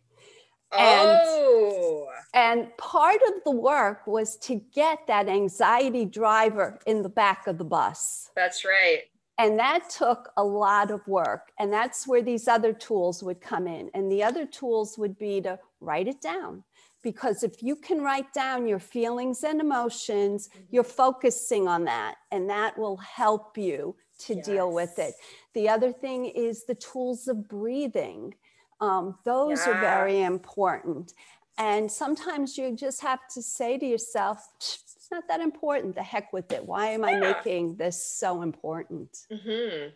And, 0.78 1.18
oh. 1.22 2.08
and 2.34 2.76
part 2.78 3.20
of 3.28 3.44
the 3.44 3.50
work 3.50 4.06
was 4.06 4.36
to 4.38 4.60
get 4.74 5.06
that 5.06 5.28
anxiety 5.28 6.04
driver 6.04 6.78
in 6.86 7.02
the 7.02 7.08
back 7.08 7.46
of 7.46 7.58
the 7.58 7.64
bus. 7.64 8.30
That's 8.34 8.64
right. 8.64 9.02
And 9.38 9.58
that 9.58 9.90
took 9.90 10.30
a 10.36 10.44
lot 10.44 10.90
of 10.90 11.06
work. 11.08 11.52
And 11.58 11.72
that's 11.72 12.06
where 12.06 12.22
these 12.22 12.48
other 12.48 12.72
tools 12.72 13.22
would 13.22 13.40
come 13.40 13.66
in. 13.66 13.90
And 13.94 14.10
the 14.10 14.22
other 14.22 14.46
tools 14.46 14.96
would 14.98 15.18
be 15.18 15.40
to 15.42 15.58
write 15.80 16.08
it 16.08 16.20
down. 16.20 16.64
Because 17.02 17.42
if 17.42 17.62
you 17.62 17.74
can 17.74 18.00
write 18.00 18.32
down 18.32 18.68
your 18.68 18.78
feelings 18.78 19.42
and 19.42 19.60
emotions, 19.60 20.48
mm-hmm. 20.48 20.64
you're 20.70 20.84
focusing 20.84 21.66
on 21.66 21.84
that, 21.84 22.14
and 22.30 22.48
that 22.48 22.78
will 22.78 22.98
help 22.98 23.58
you 23.58 23.96
to 24.20 24.36
yes. 24.36 24.46
deal 24.46 24.72
with 24.72 24.98
it. 25.00 25.14
The 25.54 25.68
other 25.68 25.92
thing 25.92 26.26
is 26.26 26.64
the 26.64 26.76
tools 26.76 27.26
of 27.26 27.48
breathing 27.48 28.34
um, 28.82 29.16
those 29.24 29.64
yeah. 29.64 29.72
are 29.72 29.80
very 29.80 30.22
important. 30.22 31.14
And 31.56 31.90
sometimes 31.90 32.58
you 32.58 32.74
just 32.74 33.00
have 33.02 33.20
to 33.34 33.42
say 33.42 33.78
to 33.78 33.86
yourself, 33.86 34.44
it's 34.58 35.08
not 35.10 35.24
that 35.28 35.40
important. 35.40 35.94
The 35.94 36.02
heck 36.02 36.32
with 36.32 36.50
it. 36.52 36.66
Why 36.66 36.88
am 36.88 37.04
I 37.04 37.14
making 37.14 37.76
this 37.76 38.04
so 38.04 38.42
important? 38.42 39.16
Mm-hmm. 39.30 39.90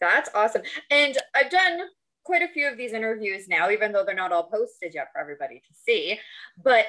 That's 0.00 0.30
awesome. 0.34 0.62
And 0.90 1.18
I've 1.34 1.50
done 1.50 1.80
quite 2.24 2.42
a 2.42 2.48
few 2.48 2.68
of 2.68 2.78
these 2.78 2.92
interviews 2.92 3.48
now, 3.48 3.70
even 3.70 3.92
though 3.92 4.04
they're 4.04 4.14
not 4.14 4.32
all 4.32 4.44
posted 4.44 4.94
yet 4.94 5.08
for 5.12 5.20
everybody 5.20 5.56
to 5.56 5.74
see. 5.74 6.18
But 6.62 6.86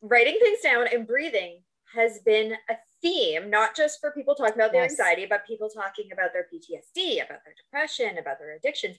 writing 0.00 0.38
things 0.40 0.60
down 0.62 0.86
and 0.92 1.06
breathing 1.06 1.60
has 1.94 2.20
been 2.20 2.52
a 2.70 2.74
theme, 3.02 3.50
not 3.50 3.74
just 3.74 4.00
for 4.00 4.12
people 4.12 4.34
talking 4.34 4.54
about 4.54 4.72
their 4.72 4.82
yes. 4.82 4.92
anxiety, 4.92 5.26
but 5.28 5.46
people 5.46 5.68
talking 5.68 6.10
about 6.12 6.32
their 6.32 6.46
PTSD, 6.52 7.16
about 7.24 7.40
their 7.44 7.54
depression, 7.56 8.18
about 8.18 8.38
their 8.38 8.54
addictions. 8.54 8.98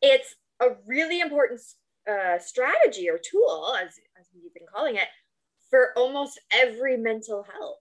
It's 0.00 0.36
a 0.60 0.68
really 0.86 1.20
important 1.20 1.60
uh, 2.10 2.38
strategy 2.38 3.08
or 3.08 3.18
tool, 3.18 3.76
as, 3.80 3.94
as 4.18 4.26
we've 4.34 4.54
been 4.54 4.66
calling 4.72 4.96
it, 4.96 5.08
for 5.70 5.90
almost 5.96 6.40
every 6.52 6.96
mental 6.96 7.44
health. 7.52 7.78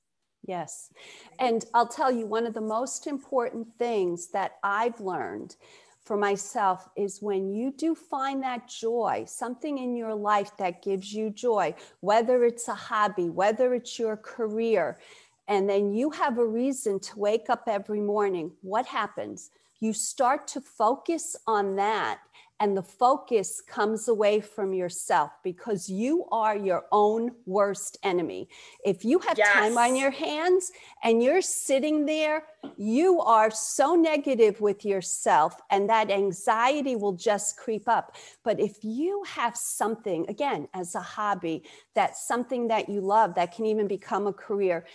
Yes. 0.47 0.91
And 1.39 1.65
I'll 1.73 1.87
tell 1.87 2.11
you, 2.11 2.25
one 2.25 2.45
of 2.45 2.53
the 2.53 2.61
most 2.61 3.07
important 3.07 3.67
things 3.77 4.27
that 4.27 4.57
I've 4.63 4.99
learned 4.99 5.55
for 6.03 6.17
myself 6.17 6.87
is 6.95 7.21
when 7.21 7.51
you 7.51 7.71
do 7.71 7.95
find 7.95 8.43
that 8.43 8.67
joy, 8.67 9.23
something 9.27 9.79
in 9.79 9.95
your 9.95 10.13
life 10.13 10.55
that 10.57 10.83
gives 10.83 11.11
you 11.11 11.31
joy, 11.31 11.73
whether 12.01 12.43
it's 12.43 12.67
a 12.67 12.75
hobby, 12.75 13.29
whether 13.29 13.73
it's 13.73 13.97
your 13.97 14.15
career, 14.15 14.99
and 15.47 15.67
then 15.67 15.93
you 15.93 16.11
have 16.11 16.37
a 16.37 16.45
reason 16.45 16.99
to 16.99 17.19
wake 17.19 17.49
up 17.49 17.63
every 17.67 18.01
morning, 18.01 18.51
what 18.61 18.85
happens? 18.85 19.49
You 19.79 19.93
start 19.93 20.47
to 20.49 20.61
focus 20.61 21.35
on 21.47 21.75
that 21.77 22.19
and 22.59 22.75
the 22.75 22.83
focus 22.83 23.61
comes 23.61 24.07
away 24.07 24.39
from 24.39 24.73
yourself 24.73 25.31
because 25.43 25.89
you 25.89 26.25
are 26.31 26.55
your 26.55 26.85
own 26.91 27.31
worst 27.45 27.97
enemy. 28.03 28.47
If 28.85 29.03
you 29.03 29.19
have 29.19 29.37
yes. 29.37 29.51
time 29.51 29.77
on 29.77 29.95
your 29.95 30.11
hands 30.11 30.71
and 31.03 31.21
you're 31.21 31.41
sitting 31.41 32.05
there, 32.05 32.43
you 32.77 33.19
are 33.19 33.51
so 33.51 33.95
negative 33.95 34.61
with 34.61 34.85
yourself, 34.85 35.59
and 35.69 35.89
that 35.89 36.09
anxiety 36.09 36.95
will 36.95 37.13
just 37.13 37.57
creep 37.57 37.87
up. 37.87 38.15
But 38.43 38.59
if 38.59 38.77
you 38.83 39.23
have 39.27 39.55
something, 39.55 40.25
again, 40.29 40.67
as 40.73 40.95
a 40.95 41.01
hobby, 41.01 41.63
that's 41.93 42.25
something 42.27 42.69
that 42.69 42.89
you 42.89 43.01
love, 43.01 43.35
that 43.35 43.53
can 43.53 43.65
even 43.65 43.87
become 43.87 44.27
a 44.27 44.33
career, 44.33 44.85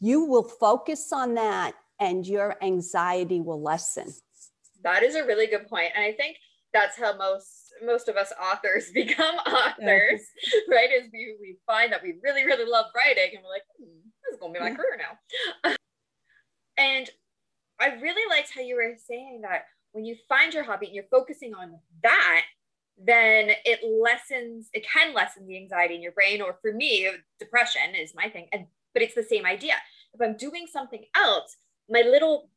you 0.00 0.24
will 0.24 0.44
focus 0.44 1.12
on 1.12 1.34
that 1.34 1.74
and 1.98 2.26
your 2.26 2.56
anxiety 2.62 3.40
will 3.40 3.62
lessen. 3.62 4.12
That 4.82 5.02
is 5.02 5.14
a 5.16 5.24
really 5.24 5.46
good 5.46 5.66
point. 5.68 5.90
And 5.96 6.04
I 6.04 6.12
think 6.12 6.36
that's 6.76 6.98
how 6.98 7.16
most 7.16 7.72
most 7.84 8.08
of 8.08 8.16
us 8.16 8.32
authors 8.40 8.90
become 8.94 9.34
authors, 9.36 9.78
yeah. 9.80 10.74
right? 10.76 10.90
Is 10.90 11.10
we, 11.12 11.36
we 11.40 11.56
find 11.66 11.92
that 11.92 12.02
we 12.02 12.14
really, 12.22 12.44
really 12.44 12.70
love 12.70 12.86
writing 12.94 13.32
and 13.34 13.42
we're 13.42 13.50
like, 13.50 13.62
hmm, 13.78 14.08
this 14.24 14.34
is 14.34 14.40
gonna 14.40 14.52
be 14.52 14.60
my 14.60 14.74
career 14.74 14.98
now. 14.98 15.70
and 16.78 17.08
I 17.80 18.00
really 18.00 18.28
liked 18.30 18.52
how 18.54 18.60
you 18.60 18.76
were 18.76 18.94
saying 19.08 19.42
that 19.42 19.64
when 19.92 20.04
you 20.04 20.16
find 20.28 20.52
your 20.52 20.64
hobby 20.64 20.86
and 20.86 20.94
you're 20.94 21.04
focusing 21.10 21.54
on 21.54 21.78
that, 22.02 22.42
then 22.98 23.50
it 23.64 23.80
lessens, 23.84 24.68
it 24.72 24.86
can 24.86 25.14
lessen 25.14 25.46
the 25.46 25.56
anxiety 25.56 25.94
in 25.94 26.02
your 26.02 26.12
brain. 26.12 26.40
Or 26.40 26.58
for 26.62 26.72
me, 26.72 27.08
depression 27.38 27.94
is 27.94 28.14
my 28.14 28.28
thing. 28.28 28.48
And 28.52 28.66
but 28.94 29.02
it's 29.02 29.14
the 29.14 29.22
same 29.22 29.44
idea. 29.44 29.74
If 30.14 30.20
I'm 30.22 30.36
doing 30.38 30.66
something 30.70 31.04
else, 31.14 31.56
my 31.90 32.00
little 32.00 32.48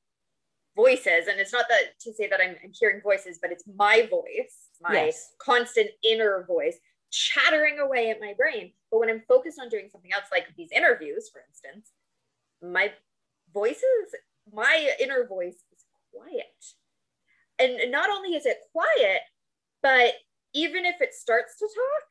voices, 0.80 1.28
and 1.28 1.40
it's 1.40 1.52
not 1.52 1.66
that 1.70 2.00
to 2.02 2.14
say 2.14 2.28
that 2.30 2.40
I'm, 2.42 2.56
I'm 2.64 2.72
hearing 2.80 3.02
voices, 3.02 3.40
but 3.42 3.52
it's 3.52 3.66
my 3.76 4.08
voice, 4.10 4.70
my 4.82 5.06
yes. 5.06 5.34
constant 5.40 5.90
inner 6.10 6.46
voice 6.48 6.78
chattering 7.12 7.80
away 7.80 8.10
at 8.10 8.22
my 8.22 8.34
brain. 8.38 8.72
But 8.92 9.00
when 9.00 9.10
I'm 9.10 9.24
focused 9.28 9.60
on 9.60 9.70
doing 9.70 9.90
something 9.92 10.14
else, 10.14 10.26
like 10.32 10.48
these 10.56 10.72
interviews, 10.72 11.30
for 11.32 11.42
instance, 11.50 11.92
my 12.62 12.94
voices, 13.54 14.16
my 14.54 14.92
inner 15.00 15.26
voice 15.28 15.58
is 15.74 15.86
quiet. 16.14 16.46
And 17.60 17.92
not 17.92 18.10
only 18.10 18.36
is 18.38 18.46
it 18.46 18.58
quiet, 18.72 19.22
but 19.82 20.14
even 20.54 20.86
if 20.86 21.02
it 21.02 21.14
starts 21.14 21.58
to 21.60 21.66
talk, 21.66 22.08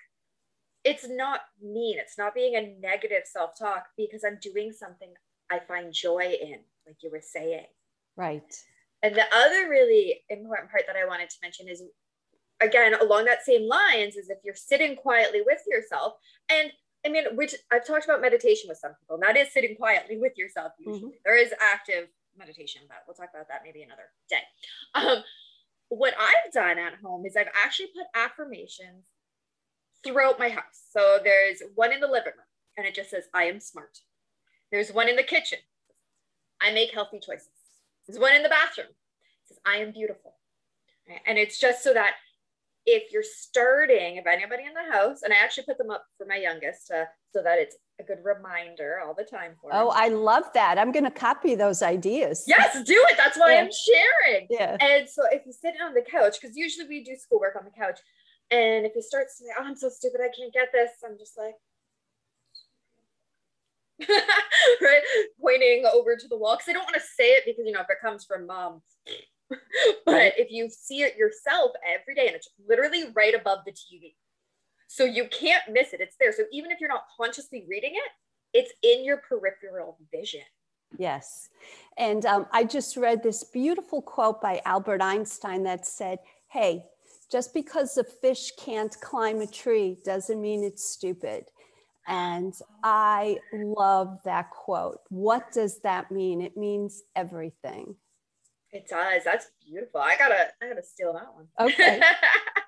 it's 0.85 1.09
not 1.09 1.41
mean. 1.63 1.99
It's 1.99 2.19
not 2.19 2.35
being 2.35 2.55
a 2.57 2.75
negative 2.81 3.23
self 3.25 3.59
talk 3.59 3.87
because 3.97 4.25
I'm 4.25 4.39
doing 4.41 4.73
something 4.73 5.13
I 5.51 5.59
find 5.59 5.93
joy 5.93 6.37
in, 6.41 6.61
like 6.87 6.97
you 7.03 7.11
were 7.11 7.23
saying. 7.23 7.67
Right. 8.19 8.55
And 9.03 9.15
the 9.15 9.25
other 9.33 9.69
really 9.71 10.23
important 10.29 10.71
part 10.71 10.83
that 10.89 10.97
I 10.97 11.07
wanted 11.07 11.31
to 11.31 11.37
mention 11.41 11.69
is 11.69 11.83
again, 12.61 12.95
along 13.01 13.27
that 13.27 13.45
same 13.45 13.69
lines, 13.69 14.17
is 14.17 14.29
if 14.29 14.39
you're 14.45 14.55
sitting 14.55 14.97
quietly 14.97 15.43
with 15.47 15.61
yourself. 15.67 16.15
And 16.51 16.73
I 17.07 17.11
mean, 17.11 17.25
which 17.37 17.55
I've 17.71 17.87
talked 17.87 18.05
about 18.05 18.21
meditation 18.21 18.69
with 18.69 18.79
some 18.79 18.93
people, 19.01 19.15
and 19.15 19.23
that 19.23 19.37
is 19.37 19.53
sitting 19.53 19.77
quietly 19.77 20.19
with 20.19 20.37
yourself 20.37 20.73
usually. 20.79 20.99
Mm-hmm. 20.99 21.23
There 21.25 21.41
is 21.41 21.55
active 21.61 22.09
meditation, 22.37 22.83
but 22.89 22.99
we'll 23.07 23.15
talk 23.15 23.31
about 23.33 23.49
that 23.49 23.63
maybe 23.65 23.83
another 23.83 24.11
day. 24.29 24.43
Um, 24.95 25.23
what 25.89 26.15
I've 26.19 26.53
done 26.53 26.79
at 26.79 26.95
home 27.03 27.25
is 27.25 27.37
I've 27.37 27.47
actually 27.65 27.89
put 27.95 28.07
affirmations 28.15 29.07
throughout 30.05 30.39
my 30.39 30.49
house. 30.49 30.83
So 30.93 31.19
there's 31.23 31.63
one 31.75 31.93
in 31.93 32.01
the 32.01 32.07
living 32.07 32.35
room 32.37 32.47
and 32.77 32.87
it 32.87 32.95
just 32.95 33.11
says, 33.11 33.25
I 33.35 33.45
am 33.45 33.61
smart. 33.61 34.01
There's 34.71 34.93
one 34.93 35.09
in 35.09 35.17
the 35.17 35.23
kitchen. 35.23 35.59
I 36.61 36.73
make 36.73 36.93
healthy 36.93 37.21
choices. 37.21 37.49
There's 38.09 38.19
one 38.21 38.35
in 38.35 38.43
the 38.43 38.49
bathroom. 38.49 38.89
It 38.89 39.49
says, 39.49 39.59
I 39.67 39.77
am 39.77 39.93
beautiful. 39.93 40.35
And 41.27 41.39
it's 41.39 41.59
just 41.59 41.83
so 41.83 41.93
that 41.95 42.13
if 42.87 43.13
you're 43.13 43.23
starting, 43.23 44.17
if 44.17 44.27
anybody 44.27 44.63
in 44.65 44.73
the 44.73 44.93
house, 44.93 45.23
and 45.23 45.33
I 45.33 45.37
actually 45.37 45.65
put 45.65 45.77
them 45.77 45.91
up 45.91 46.05
for 46.17 46.27
my 46.27 46.37
youngest 46.37 46.91
uh, 46.91 47.05
so 47.35 47.43
that 47.43 47.59
it's 47.59 47.77
a 48.01 48.03
good 48.03 48.19
reminder 48.25 49.01
all 49.05 49.15
the 49.15 49.25
time 49.25 49.53
for 49.61 49.71
Oh, 49.75 49.91
him. 49.91 49.97
I 49.97 50.09
love 50.09 50.45
that. 50.55 50.79
I'm 50.79 50.91
going 50.93 51.05
to 51.05 51.11
copy 51.11 51.55
those 51.55 51.83
ideas. 51.83 52.45
Yes, 52.47 52.73
do 52.85 53.05
it. 53.11 53.17
That's 53.19 53.39
why 53.39 53.55
yeah. 53.55 53.61
I'm 53.61 53.71
sharing. 53.71 54.47
Yeah. 54.49 54.77
And 54.81 55.09
so 55.09 55.23
if 55.31 55.45
you 55.45 55.53
sit 55.53 55.75
on 55.85 55.93
the 55.93 56.03
couch, 56.03 56.37
because 56.41 56.57
usually 56.57 56.89
we 56.89 57.05
do 57.05 57.15
schoolwork 57.17 57.57
on 57.57 57.65
the 57.65 57.71
couch, 57.71 58.01
and 58.51 58.87
if 58.87 58.93
you 58.95 59.03
start 59.03 59.27
to 59.29 59.45
say, 59.45 59.51
oh, 59.59 59.65
I'm 59.65 59.77
so 59.77 59.91
stupid, 59.91 60.21
I 60.23 60.31
can't 60.35 60.53
get 60.55 60.69
this, 60.73 60.91
I'm 61.05 61.19
just 61.19 61.37
like, 61.37 61.55
right? 64.09 65.03
Pointing 65.41 65.85
over 65.93 66.17
to 66.17 66.29
the 66.29 66.37
wall. 66.37 66.57
Because 66.57 66.69
I 66.69 66.73
don't 66.73 66.85
want 66.85 66.97
to 66.97 67.01
say 67.01 67.31
it 67.31 67.45
because, 67.47 67.65
you 67.67 67.73
know, 67.73 67.81
if 67.81 67.91
it 67.91 67.99
comes 68.03 68.25
from 68.25 68.47
mom. 68.47 68.83
but 70.05 70.35
if 70.37 70.51
you 70.51 70.69
see 70.71 71.03
it 71.03 71.17
yourself 71.17 71.73
every 71.87 72.15
day 72.15 72.27
and 72.27 72.37
it's 72.37 72.51
literally 72.69 73.05
right 73.15 73.35
above 73.35 73.61
the 73.65 73.73
TV. 73.73 74.15
So 74.89 75.05
you 75.05 75.27
can't 75.29 75.63
miss 75.71 75.93
it. 75.93 76.01
It's 76.01 76.17
there. 76.21 76.33
So 76.33 76.45
even 76.53 76.71
if 76.71 76.81
you're 76.81 76.89
not 76.89 77.05
consciously 77.19 77.65
reading 77.69 77.93
it, 77.95 78.59
it's 78.59 78.73
in 78.83 79.05
your 79.05 79.19
peripheral 79.19 79.99
vision. 80.13 80.43
Yes. 80.97 81.51
And 81.99 82.25
um, 82.25 82.47
I 82.53 82.65
just 82.65 82.97
read 82.97 83.23
this 83.23 83.45
beautiful 83.45 84.01
quote 84.01 84.41
by 84.41 84.63
Albert 84.65 85.03
Einstein 85.03 85.63
that 85.65 85.87
said, 85.87 86.19
Hey, 86.49 86.85
just 87.31 87.53
because 87.53 87.99
a 87.99 88.05
fish 88.05 88.53
can't 88.59 88.99
climb 89.01 89.41
a 89.43 89.47
tree 89.47 89.99
doesn't 90.05 90.41
mean 90.41 90.65
it's 90.65 90.89
stupid. 90.91 91.45
And 92.09 92.55
I 92.83 93.39
love 93.53 94.19
that 94.25 94.51
quote. 94.51 95.01
What 95.11 95.53
does 95.53 95.81
that 95.81 96.11
mean? 96.11 96.41
It 96.41 96.57
means 96.57 97.03
everything. 97.15 97.97
It 98.73 98.89
does. 98.89 99.25
That's 99.25 99.47
beautiful. 99.65 100.01
I 100.01 100.17
gotta, 100.17 100.49
I 100.63 100.69
gotta 100.69 100.83
steal 100.83 101.13
that 101.13 101.35
one. 101.35 101.49
Okay. 101.61 102.01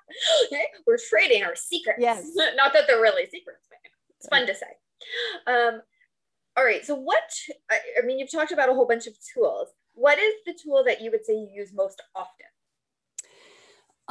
We're 0.87 0.97
trading 1.09 1.43
our 1.43 1.55
secrets. 1.55 1.99
Yes. 1.99 2.31
Not 2.55 2.73
that 2.73 2.85
they're 2.87 3.01
really 3.01 3.25
secrets, 3.25 3.67
but 3.69 3.77
it's 4.17 4.27
fun 4.27 4.45
to 4.45 4.53
say. 4.53 4.67
Um, 5.47 5.81
all 6.55 6.63
right. 6.63 6.85
So, 6.85 6.95
what? 6.95 7.31
I, 7.69 7.77
I 8.01 8.05
mean, 8.05 8.19
you've 8.19 8.31
talked 8.31 8.51
about 8.51 8.69
a 8.69 8.73
whole 8.73 8.87
bunch 8.87 9.07
of 9.07 9.13
tools. 9.33 9.69
What 9.93 10.19
is 10.19 10.33
the 10.45 10.53
tool 10.53 10.83
that 10.85 11.01
you 11.01 11.11
would 11.11 11.25
say 11.25 11.33
you 11.33 11.49
use 11.51 11.71
most 11.73 12.01
often? 12.15 12.45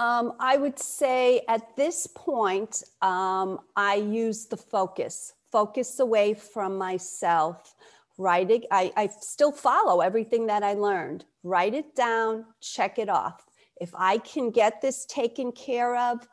Um, 0.01 0.33
I 0.41 0.57
would 0.57 0.79
say 0.79 1.43
at 1.47 1.77
this 1.77 2.07
point, 2.07 2.83
um, 3.03 3.61
I 3.77 3.97
use 3.97 4.47
the 4.47 4.57
focus, 4.57 5.35
focus 5.53 6.01
away 6.01 6.33
from 6.33 6.79
myself. 6.79 7.75
Write 8.17 8.51
it. 8.51 8.65
I, 8.71 8.93
I 8.97 9.11
still 9.21 9.53
follow 9.53 10.01
everything 10.01 10.47
that 10.47 10.63
I 10.63 10.73
learned. 10.73 11.27
Write 11.43 11.75
it 11.75 11.95
down, 11.95 12.47
check 12.63 12.99
it 12.99 13.11
off. 13.11 13.45
If 13.79 13.91
I 13.95 14.17
can 14.19 14.51
get 14.51 14.81
this 14.81 15.05
taken 15.05 15.53
care 15.53 15.95
of, 15.95 16.27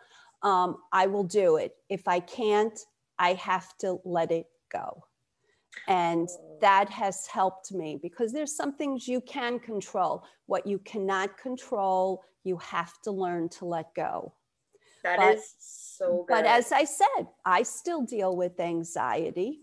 um, 0.44 0.78
I 0.94 1.08
will 1.08 1.26
do 1.26 1.58
it. 1.58 1.76
If 1.90 2.08
I 2.08 2.22
can't, 2.22 2.80
I 3.20 3.34
have 3.34 3.78
to 3.80 4.00
let 4.06 4.32
it 4.32 4.46
go. 4.72 5.04
And 5.90 6.30
that 6.62 6.90
has 6.90 7.28
helped 7.28 7.74
me 7.74 8.00
because 8.02 8.32
there's 8.32 8.56
some 8.56 8.76
things 8.76 9.10
you 9.10 9.20
can 9.20 9.60
control. 9.60 10.24
What 10.46 10.66
you 10.66 10.80
cannot 10.80 11.38
control, 11.38 12.24
you 12.48 12.58
have 12.58 12.94
to 13.04 13.12
learn 13.12 13.50
to 13.50 13.66
let 13.66 13.94
go. 13.94 14.34
That 15.04 15.20
but, 15.20 15.36
is 15.36 15.56
so 15.60 16.26
good. 16.28 16.34
But 16.34 16.46
as 16.46 16.72
I 16.72 16.84
said, 16.84 17.28
I 17.46 17.64
still 17.64 18.02
deal 18.02 18.36
with 18.36 18.60
anxiety. 18.60 19.60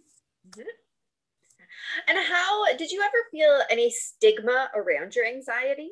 Mm-hmm. 0.51 0.62
And 2.09 2.18
how 2.18 2.77
did 2.77 2.90
you 2.90 3.03
ever 3.03 3.16
feel 3.31 3.61
any 3.70 3.90
stigma 3.90 4.68
around 4.75 5.14
your 5.14 5.27
anxiety? 5.27 5.90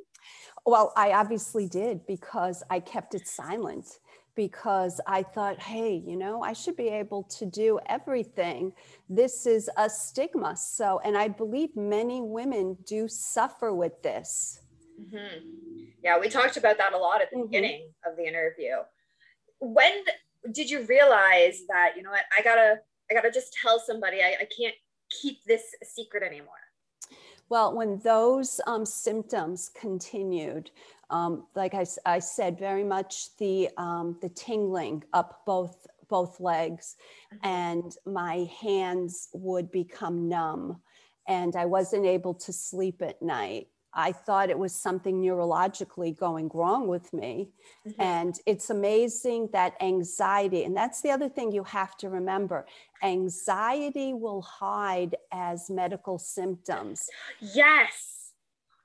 Well, 0.64 0.92
I 0.96 1.12
obviously 1.12 1.68
did 1.68 2.06
because 2.06 2.62
I 2.70 2.80
kept 2.80 3.14
it 3.14 3.26
silent 3.26 3.98
because 4.34 5.00
I 5.06 5.22
thought, 5.22 5.60
hey, 5.60 6.02
you 6.06 6.16
know, 6.16 6.42
I 6.42 6.54
should 6.54 6.76
be 6.76 6.88
able 6.88 7.24
to 7.24 7.44
do 7.44 7.78
everything. 7.86 8.72
This 9.08 9.46
is 9.46 9.68
a 9.76 9.90
stigma. 9.90 10.56
So, 10.56 11.00
and 11.04 11.16
I 11.16 11.28
believe 11.28 11.76
many 11.76 12.20
women 12.20 12.78
do 12.86 13.08
suffer 13.08 13.74
with 13.74 14.02
this. 14.02 14.61
Mm-hmm. 15.00 15.84
Yeah, 16.02 16.18
we 16.18 16.28
talked 16.28 16.56
about 16.56 16.78
that 16.78 16.92
a 16.92 16.98
lot 16.98 17.20
at 17.22 17.30
the 17.30 17.36
mm-hmm. 17.36 17.46
beginning 17.46 17.88
of 18.06 18.16
the 18.16 18.26
interview. 18.26 18.76
When 19.60 19.92
did 20.50 20.68
you 20.68 20.84
realize 20.86 21.60
that, 21.68 21.92
you 21.96 22.02
know 22.02 22.10
what, 22.10 22.24
I 22.36 22.42
gotta, 22.42 22.80
I 23.10 23.14
gotta 23.14 23.30
just 23.30 23.56
tell 23.62 23.78
somebody 23.78 24.20
I, 24.20 24.36
I 24.40 24.48
can't 24.56 24.74
keep 25.10 25.44
this 25.44 25.62
a 25.80 25.84
secret 25.84 26.22
anymore? 26.22 26.54
Well, 27.48 27.74
when 27.74 27.98
those 27.98 28.60
um, 28.66 28.86
symptoms 28.86 29.70
continued, 29.78 30.70
um, 31.10 31.46
like 31.54 31.74
I, 31.74 31.84
I, 32.06 32.18
said, 32.18 32.58
very 32.58 32.82
much 32.82 33.36
the 33.36 33.68
um, 33.76 34.16
the 34.22 34.30
tingling 34.30 35.04
up 35.12 35.42
both 35.44 35.86
both 36.08 36.40
legs, 36.40 36.96
mm-hmm. 37.32 37.46
and 37.46 37.96
my 38.06 38.48
hands 38.60 39.28
would 39.34 39.70
become 39.70 40.30
numb, 40.30 40.80
and 41.28 41.54
I 41.54 41.66
wasn't 41.66 42.06
able 42.06 42.32
to 42.34 42.52
sleep 42.54 43.02
at 43.02 43.20
night. 43.20 43.68
I 43.94 44.12
thought 44.12 44.50
it 44.50 44.58
was 44.58 44.74
something 44.74 45.20
neurologically 45.20 46.16
going 46.16 46.50
wrong 46.54 46.88
with 46.88 47.12
me. 47.12 47.50
Mm-hmm. 47.86 48.00
And 48.00 48.38
it's 48.46 48.70
amazing 48.70 49.50
that 49.52 49.74
anxiety, 49.80 50.64
and 50.64 50.76
that's 50.76 51.02
the 51.02 51.10
other 51.10 51.28
thing 51.28 51.52
you 51.52 51.64
have 51.64 51.96
to 51.98 52.08
remember 52.08 52.66
anxiety 53.02 54.14
will 54.14 54.42
hide 54.42 55.16
as 55.32 55.68
medical 55.68 56.18
symptoms. 56.18 57.08
Yes. 57.40 58.32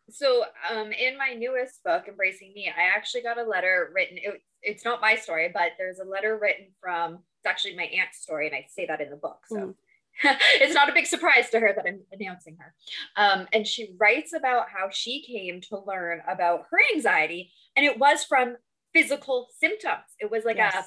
So, 0.10 0.46
um, 0.72 0.91
in 0.91 1.17
my 1.17 1.34
newest 1.34 1.84
book, 1.84 2.06
Embracing 2.08 2.54
Me, 2.54 2.72
I 2.76 2.84
actually 2.96 3.22
got 3.22 3.38
a 3.38 3.43
letter 3.43 3.91
written. 3.93 4.17
It, 4.17 4.41
it's 4.62 4.86
not 4.86 5.02
my 5.02 5.15
story, 5.15 5.52
but 5.54 5.74
there's 5.78 6.00
a 6.00 6.06
letter 6.06 6.38
written 6.41 6.67
from, 6.82 7.15
it's 7.15 7.46
actually 7.46 7.76
my 7.76 7.84
aunt's 7.84 8.20
story, 8.20 8.48
and 8.48 8.56
I 8.56 8.65
say 8.70 8.86
that 8.88 9.02
in 9.02 9.10
the 9.10 9.17
book. 9.17 9.39
So, 9.48 9.56
mm 9.58 9.76
it's 10.62 10.74
not 10.74 10.90
a 10.90 10.94
big 10.94 11.06
surprise 11.06 11.50
to 11.52 11.60
her 11.60 11.74
that 11.76 11.86
I'm 11.88 12.02
announcing 12.12 12.58
her. 12.60 12.74
Um, 13.16 13.48
and 13.54 13.66
she 13.66 13.96
writes 14.00 14.34
about 14.34 14.68
how 14.70 14.90
she 14.92 15.22
came 15.22 15.62
to 15.70 15.80
learn 15.80 16.22
about 16.28 16.66
her 16.72 16.80
anxiety, 16.94 17.52
and 17.76 17.86
it 17.86 18.00
was 18.00 18.24
from 18.24 18.58
physical 18.94 19.48
symptoms. 19.60 20.06
It 20.20 20.32
was 20.32 20.44
like 20.46 20.58
yes. 20.58 20.74
a 20.76 20.84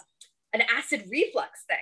an 0.53 0.63
acid 0.77 1.05
reflux 1.09 1.65
thing. 1.69 1.79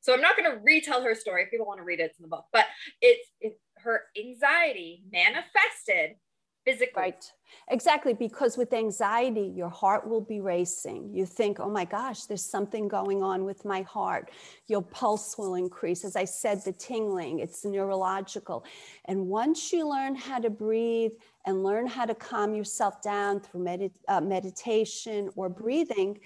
So 0.00 0.14
I'm 0.14 0.20
not 0.20 0.36
going 0.36 0.50
to 0.50 0.58
retell 0.62 1.02
her 1.02 1.14
story. 1.14 1.42
If 1.42 1.50
people 1.50 1.66
want 1.66 1.78
to 1.78 1.84
read 1.84 2.00
it, 2.00 2.04
it's 2.04 2.18
in 2.18 2.22
the 2.22 2.28
book. 2.28 2.46
But 2.52 2.66
it's 3.02 3.28
it, 3.40 3.58
her 3.78 4.02
anxiety 4.18 5.02
manifested 5.12 6.16
physically. 6.64 7.02
Right. 7.02 7.24
Exactly. 7.68 8.14
Because 8.14 8.56
with 8.56 8.72
anxiety, 8.72 9.52
your 9.54 9.68
heart 9.68 10.06
will 10.08 10.20
be 10.20 10.40
racing. 10.40 11.10
You 11.12 11.26
think, 11.26 11.58
oh 11.58 11.68
my 11.68 11.84
gosh, 11.84 12.24
there's 12.24 12.44
something 12.44 12.88
going 12.88 13.22
on 13.22 13.44
with 13.44 13.64
my 13.64 13.82
heart. 13.82 14.30
Your 14.68 14.82
pulse 14.82 15.36
will 15.36 15.54
increase. 15.54 16.04
As 16.04 16.16
I 16.16 16.24
said, 16.24 16.64
the 16.64 16.72
tingling, 16.72 17.40
it's 17.40 17.64
neurological. 17.64 18.64
And 19.06 19.26
once 19.26 19.72
you 19.72 19.88
learn 19.88 20.14
how 20.14 20.38
to 20.38 20.50
breathe 20.50 21.12
and 21.44 21.62
learn 21.62 21.86
how 21.86 22.04
to 22.06 22.14
calm 22.14 22.54
yourself 22.54 23.02
down 23.02 23.40
through 23.40 23.64
med- 23.64 23.90
uh, 24.08 24.20
meditation 24.20 25.30
or 25.36 25.48
breathing, 25.48 26.18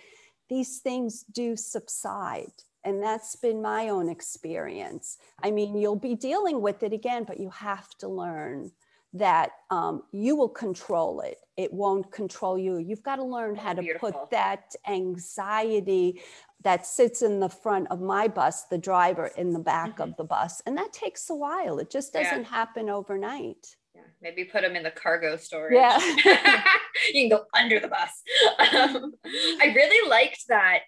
these 0.48 0.78
things 0.78 1.24
do 1.24 1.56
subside. 1.56 2.52
And 2.84 3.02
that's 3.02 3.36
been 3.36 3.60
my 3.62 3.90
own 3.90 4.08
experience. 4.08 5.18
I 5.42 5.50
mean, 5.50 5.76
you'll 5.76 5.96
be 5.96 6.14
dealing 6.14 6.60
with 6.62 6.82
it 6.82 6.92
again, 6.92 7.24
but 7.24 7.38
you 7.38 7.50
have 7.50 7.88
to 7.98 8.08
learn 8.08 8.72
that 9.12 9.50
um, 9.70 10.02
you 10.12 10.36
will 10.36 10.48
control 10.48 11.20
it. 11.20 11.38
It 11.56 11.72
won't 11.72 12.10
control 12.12 12.56
you. 12.58 12.78
You've 12.78 13.02
got 13.02 13.16
to 13.16 13.24
learn 13.24 13.56
how 13.56 13.72
to 13.74 13.82
Beautiful. 13.82 14.12
put 14.12 14.30
that 14.30 14.74
anxiety 14.86 16.20
that 16.62 16.86
sits 16.86 17.22
in 17.22 17.40
the 17.40 17.48
front 17.48 17.88
of 17.90 18.00
my 18.00 18.28
bus, 18.28 18.64
the 18.64 18.78
driver 18.78 19.26
in 19.36 19.52
the 19.52 19.58
back 19.58 19.96
Mhm. 19.96 20.04
of 20.10 20.16
the 20.16 20.24
bus. 20.24 20.60
And 20.66 20.76
that 20.76 20.92
takes 20.92 21.28
a 21.30 21.34
while. 21.34 21.78
It 21.78 21.90
just 21.90 22.12
doesn't 22.12 22.44
happen 22.44 22.88
overnight. 22.90 23.76
Yeah, 23.94 24.02
maybe 24.20 24.44
put 24.44 24.62
them 24.62 24.76
in 24.76 24.82
the 24.84 24.90
cargo 24.90 25.36
storage. 25.36 25.74
Yeah. 25.74 25.98
you 27.12 27.28
can 27.28 27.28
go 27.30 27.46
under 27.54 27.80
the 27.80 27.88
bus. 27.88 28.22
Um, 28.58 29.14
I 29.60 29.72
really 29.74 30.08
liked 30.08 30.44
that 30.48 30.82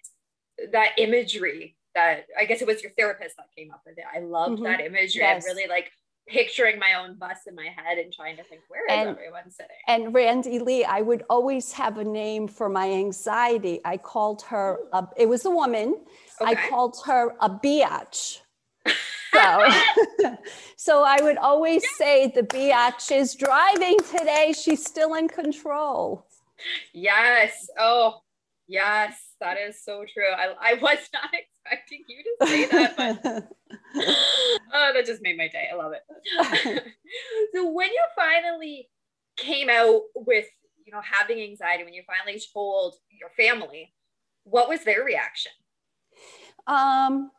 that 0.71 0.91
imagery 0.99 1.75
that 1.95 2.25
I 2.39 2.45
guess 2.45 2.61
it 2.61 2.67
was 2.67 2.81
your 2.83 2.91
therapist 2.97 3.35
that 3.37 3.47
came 3.57 3.71
up 3.71 3.81
with 3.85 3.97
it. 3.97 4.05
I 4.15 4.19
loved 4.19 4.59
Mhm. 4.59 4.63
that 4.65 4.79
imagery. 4.81 5.21
Yes. 5.23 5.45
I'm 5.47 5.55
really 5.55 5.67
like 5.67 5.91
picturing 6.27 6.79
my 6.79 6.93
own 6.95 7.15
bus 7.15 7.39
in 7.47 7.55
my 7.55 7.67
head 7.75 7.97
and 7.97 8.13
trying 8.13 8.37
to 8.37 8.43
think 8.43 8.61
where 8.67 8.85
is 8.85 8.93
And- 8.93 9.09
everyone 9.09 9.49
sitting? 9.51 9.75
And 9.87 10.13
Randy 10.13 10.59
Lee, 10.59 10.83
I 10.85 11.01
would 11.01 11.23
always 11.29 11.71
have 11.73 11.97
a 11.97 12.03
name 12.03 12.47
for 12.47 12.69
my 12.69 12.89
anxiety. 12.91 13.81
I 13.85 13.97
called 13.97 14.41
her, 14.43 14.79
a, 14.93 15.07
it 15.17 15.27
was 15.27 15.45
a 15.45 15.51
woman. 15.51 15.95
I 16.41 16.55
called 16.69 16.97
her 17.05 17.35
a 17.41 17.49
biatch. 17.49 18.39
So, 19.33 19.67
so 20.77 21.03
I 21.03 21.17
would 21.21 21.37
always 21.37 21.83
say 21.97 22.31
the 22.35 22.43
biatch 22.43 23.11
is 23.11 23.33
driving 23.33 23.97
today. 24.11 24.53
She's 24.55 24.85
still 24.85 25.15
in 25.15 25.27
control. 25.27 26.27
Yes. 26.93 27.67
Oh, 27.79 28.21
yes. 28.67 29.32
That 29.43 29.57
is 29.57 29.83
so 29.83 30.05
true. 30.11 30.23
I, 30.23 30.53
I 30.71 30.73
was 30.75 30.97
not 31.13 31.29
expecting 31.33 32.03
you 32.07 32.23
to 32.23 32.47
say 32.47 32.65
that, 32.67 32.95
but 32.95 33.49
oh, 34.73 34.91
that 34.93 35.05
just 35.05 35.21
made 35.21 35.37
my 35.37 35.49
day. 35.49 35.67
I 35.71 35.75
love 35.75 35.91
it. 35.91 36.83
so 37.53 37.69
when 37.69 37.89
you 37.89 38.03
finally 38.15 38.87
came 39.35 39.69
out 39.69 40.03
with, 40.15 40.45
you 40.85 40.93
know, 40.93 41.01
having 41.03 41.41
anxiety, 41.41 41.83
when 41.83 41.93
you 41.93 42.03
finally 42.07 42.41
told 42.53 42.95
your 43.11 43.29
family, 43.35 43.93
what 44.45 44.69
was 44.69 44.85
their 44.85 45.03
reaction? 45.03 45.51
um, 46.67 47.29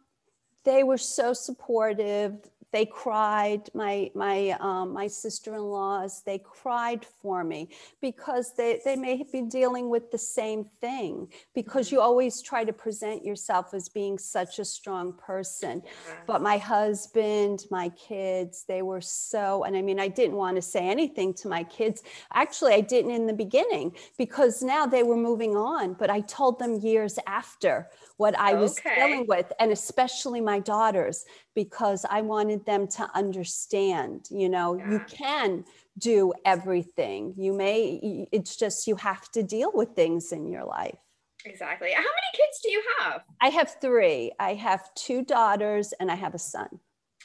they 0.64 0.82
were 0.82 0.98
so 0.98 1.32
supportive. 1.32 2.36
They 2.74 2.86
cried. 2.86 3.62
My 3.82 4.10
my 4.14 4.38
um, 4.68 4.92
my 5.00 5.06
sister-in-laws 5.06 6.22
they 6.28 6.38
cried 6.60 7.02
for 7.20 7.44
me 7.44 7.60
because 8.00 8.46
they 8.58 8.80
they 8.84 8.96
may 8.96 9.14
have 9.20 9.30
been 9.30 9.48
dealing 9.48 9.86
with 9.94 10.10
the 10.10 10.18
same 10.18 10.62
thing. 10.80 11.12
Because 11.54 11.92
you 11.92 12.00
always 12.00 12.42
try 12.42 12.62
to 12.64 12.72
present 12.72 13.24
yourself 13.24 13.66
as 13.78 13.88
being 13.88 14.18
such 14.18 14.58
a 14.58 14.64
strong 14.64 15.06
person. 15.30 15.82
But 16.26 16.42
my 16.50 16.58
husband, 16.58 17.56
my 17.70 17.90
kids, 17.90 18.64
they 18.66 18.82
were 18.82 19.00
so, 19.02 19.64
and 19.64 19.76
I 19.76 19.82
mean, 19.82 20.00
I 20.00 20.08
didn't 20.08 20.36
want 20.36 20.56
to 20.56 20.62
say 20.62 20.84
anything 20.96 21.34
to 21.34 21.48
my 21.48 21.62
kids. 21.64 22.02
Actually, 22.32 22.72
I 22.74 22.80
didn't 22.80 23.12
in 23.12 23.26
the 23.26 23.38
beginning 23.46 23.94
because 24.18 24.62
now 24.62 24.84
they 24.86 25.04
were 25.04 25.16
moving 25.30 25.54
on. 25.54 25.94
But 25.94 26.10
I 26.10 26.20
told 26.22 26.58
them 26.58 26.72
years 26.90 27.18
after 27.40 27.74
what 28.16 28.34
I 28.38 28.54
was 28.54 28.80
Okay. 28.80 28.94
dealing 28.96 29.26
with, 29.28 29.52
and 29.60 29.70
especially 29.70 30.40
my 30.40 30.58
daughters, 30.60 31.24
because 31.54 32.04
I 32.10 32.20
wanted 32.22 32.63
them 32.66 32.86
to 32.88 33.08
understand, 33.14 34.28
you 34.30 34.48
know, 34.48 34.74
you 34.74 35.00
can 35.08 35.64
do 35.98 36.32
everything. 36.44 37.34
You 37.36 37.52
may, 37.52 38.26
it's 38.32 38.56
just 38.56 38.86
you 38.86 38.96
have 38.96 39.30
to 39.32 39.42
deal 39.42 39.70
with 39.72 39.90
things 39.90 40.32
in 40.32 40.46
your 40.48 40.64
life. 40.64 40.98
Exactly. 41.44 41.90
How 41.92 42.00
many 42.00 42.30
kids 42.34 42.60
do 42.62 42.70
you 42.70 42.82
have? 43.00 43.22
I 43.40 43.48
have 43.48 43.76
three. 43.80 44.32
I 44.40 44.54
have 44.54 44.92
two 44.94 45.22
daughters 45.24 45.92
and 46.00 46.10
I 46.10 46.14
have 46.14 46.34
a 46.34 46.38
son. 46.38 46.68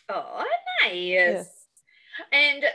Oh, 0.09 0.43
nice. 0.83 1.47
And 2.33 2.65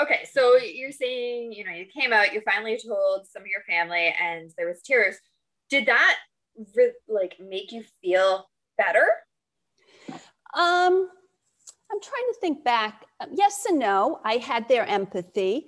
okay, 0.00 0.26
so 0.32 0.56
you're 0.56 0.92
saying, 0.92 1.52
you 1.52 1.64
know, 1.64 1.72
you 1.72 1.86
came 1.86 2.12
out, 2.12 2.32
you 2.32 2.40
finally 2.44 2.78
told 2.84 3.26
some 3.26 3.42
of 3.42 3.48
your 3.48 3.62
family, 3.68 4.14
and 4.20 4.50
there 4.56 4.66
was 4.66 4.82
tears. 4.82 5.16
Did 5.70 5.86
that 5.86 6.16
re- 6.74 6.92
like 7.08 7.36
make 7.38 7.72
you 7.72 7.84
feel 8.02 8.48
better? 8.76 9.06
Um, 10.54 11.08
I'm 11.90 12.00
trying 12.00 12.28
to 12.32 12.36
think 12.40 12.64
back. 12.64 13.06
Um, 13.20 13.30
Yes 13.34 13.64
and 13.68 13.78
no. 13.78 14.20
I 14.24 14.34
had 14.36 14.68
their 14.68 14.86
empathy, 14.86 15.66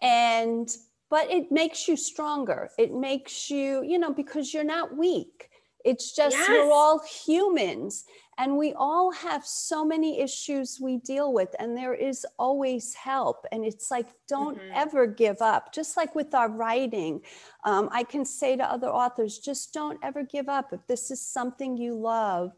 and 0.00 0.68
but 1.10 1.30
it 1.30 1.52
makes 1.52 1.88
you 1.88 1.96
stronger. 1.96 2.70
It 2.78 2.94
makes 2.94 3.50
you, 3.50 3.82
you 3.84 3.98
know, 3.98 4.12
because 4.12 4.54
you're 4.54 4.64
not 4.64 4.96
weak. 4.96 5.48
It's 5.84 6.14
just 6.14 6.36
Yes. 6.38 6.48
we're 6.48 6.70
all 6.72 7.00
humans, 7.26 8.04
and 8.38 8.56
we 8.56 8.72
all 8.74 9.10
have 9.12 9.44
so 9.44 9.84
many 9.84 10.20
issues 10.20 10.78
we 10.80 10.98
deal 10.98 11.32
with, 11.32 11.54
and 11.58 11.76
there 11.76 11.92
is 11.94 12.24
always 12.38 12.94
help. 12.94 13.44
And 13.50 13.64
it's 13.64 13.90
like, 13.90 14.06
don't 14.28 14.56
Mhm. 14.58 14.70
ever 14.76 15.06
give 15.06 15.42
up. 15.42 15.72
Just 15.72 15.96
like 15.96 16.14
with 16.14 16.34
our 16.34 16.48
writing, 16.48 17.20
um, 17.64 17.88
I 17.92 18.04
can 18.04 18.24
say 18.24 18.56
to 18.56 18.64
other 18.72 18.88
authors, 18.88 19.38
just 19.38 19.74
don't 19.74 19.98
ever 20.04 20.22
give 20.22 20.48
up. 20.48 20.72
If 20.72 20.86
this 20.86 21.10
is 21.10 21.20
something 21.20 21.76
you 21.76 21.94
love, 21.96 22.52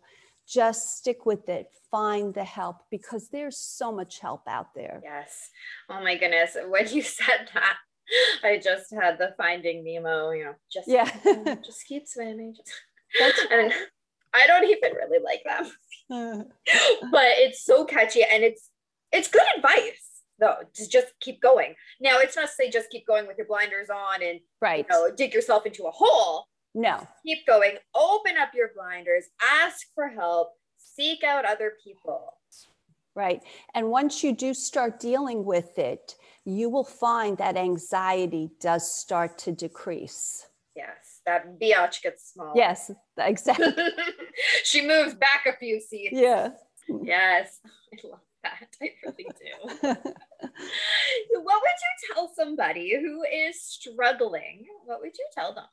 just 0.47 0.99
stick 0.99 1.25
with 1.27 1.49
it 1.49 1.67
find 1.91 2.35
the 2.35 2.45
help 2.45 2.79
because 2.91 3.29
there's 3.29 3.57
so 3.57 3.93
much 3.93 4.19
help 4.19 4.43
out 4.49 4.75
there 4.75 5.01
Yes. 5.05 5.51
Oh 5.89 6.03
my 6.03 6.17
goodness. 6.17 6.57
When 6.69 6.89
you 6.89 7.03
said 7.03 7.49
that, 7.55 7.77
I 8.43 8.59
just 8.59 8.93
had 8.93 9.19
the 9.19 9.35
Finding 9.37 9.85
Nemo, 9.85 10.31
you 10.31 10.45
know, 10.45 10.55
just 10.73 10.89
Yeah. 10.89 11.11
just 11.65 11.87
keep 11.87 12.07
swimming. 12.07 12.55
Just... 13.17 13.47
And 13.49 13.73
I 14.35 14.49
don't 14.49 14.65
even 14.65 14.93
really 14.93 15.23
like 15.23 15.45
them. 15.45 16.47
but 17.13 17.27
it's 17.37 17.65
so 17.65 17.85
catchy 17.85 18.25
and 18.25 18.43
it's 18.43 18.71
it's 19.13 19.29
good 19.29 19.47
advice 19.57 20.23
though 20.41 20.57
to 20.75 20.89
just 20.89 21.13
keep 21.21 21.41
going. 21.41 21.77
Now 22.01 22.19
it's 22.19 22.35
not 22.35 22.49
to 22.49 22.53
say 22.53 22.71
just 22.71 22.91
keep 22.91 23.07
going 23.07 23.29
with 23.29 23.39
your 23.39 23.47
blinders 23.47 23.89
on 23.89 24.21
and 24.21 24.41
right 24.61 24.85
you 24.91 24.97
know 24.97 25.15
dig 25.15 25.33
yourself 25.33 25.65
into 25.65 25.85
a 25.85 25.93
hole. 25.93 26.49
No 26.75 27.07
Keep 27.25 27.47
going. 27.47 27.77
Open 27.95 28.37
up 28.37 28.51
your 28.55 28.71
blinders. 28.77 29.25
Ask 29.43 29.87
for 29.95 30.09
help. 30.09 30.51
Seek 30.77 31.25
out 31.25 31.45
other 31.45 31.73
people. 31.83 32.33
right 33.17 33.43
and 33.75 33.91
once 33.91 34.23
you 34.25 34.33
do 34.35 34.53
start 34.55 34.99
dealing 35.01 35.45
with 35.45 35.79
it 35.79 36.15
you 36.45 36.69
will 36.69 36.85
find 36.85 37.39
that 37.39 37.57
anxiety 37.57 38.51
does 38.61 38.85
start 39.03 39.39
to 39.39 39.53
decrease 39.53 40.47
Yes, 40.77 41.21
that 41.27 41.59
biatch 41.61 42.03
gets 42.03 42.33
small. 42.33 42.53
yes 42.57 42.91
exactly 43.19 43.73
she 44.65 44.81
moves 44.87 45.15
back 45.15 45.47
a 45.47 45.57
few 45.57 45.81
seats. 45.81 46.13
yeah 46.27 46.49
Yes, 47.03 47.61
I 47.95 47.97
love 48.07 48.21
that. 48.43 48.69
I 48.83 48.89
really 49.05 49.27
do. 49.41 49.89
what 51.47 51.61
would 51.63 51.81
you 51.85 51.93
tell 52.13 52.31
somebody 52.35 52.95
who 53.01 53.23
is 53.25 53.63
struggling? 53.63 54.67
What 54.85 55.01
would 55.01 55.17
you 55.19 55.27
tell 55.35 55.55
them? 55.55 55.65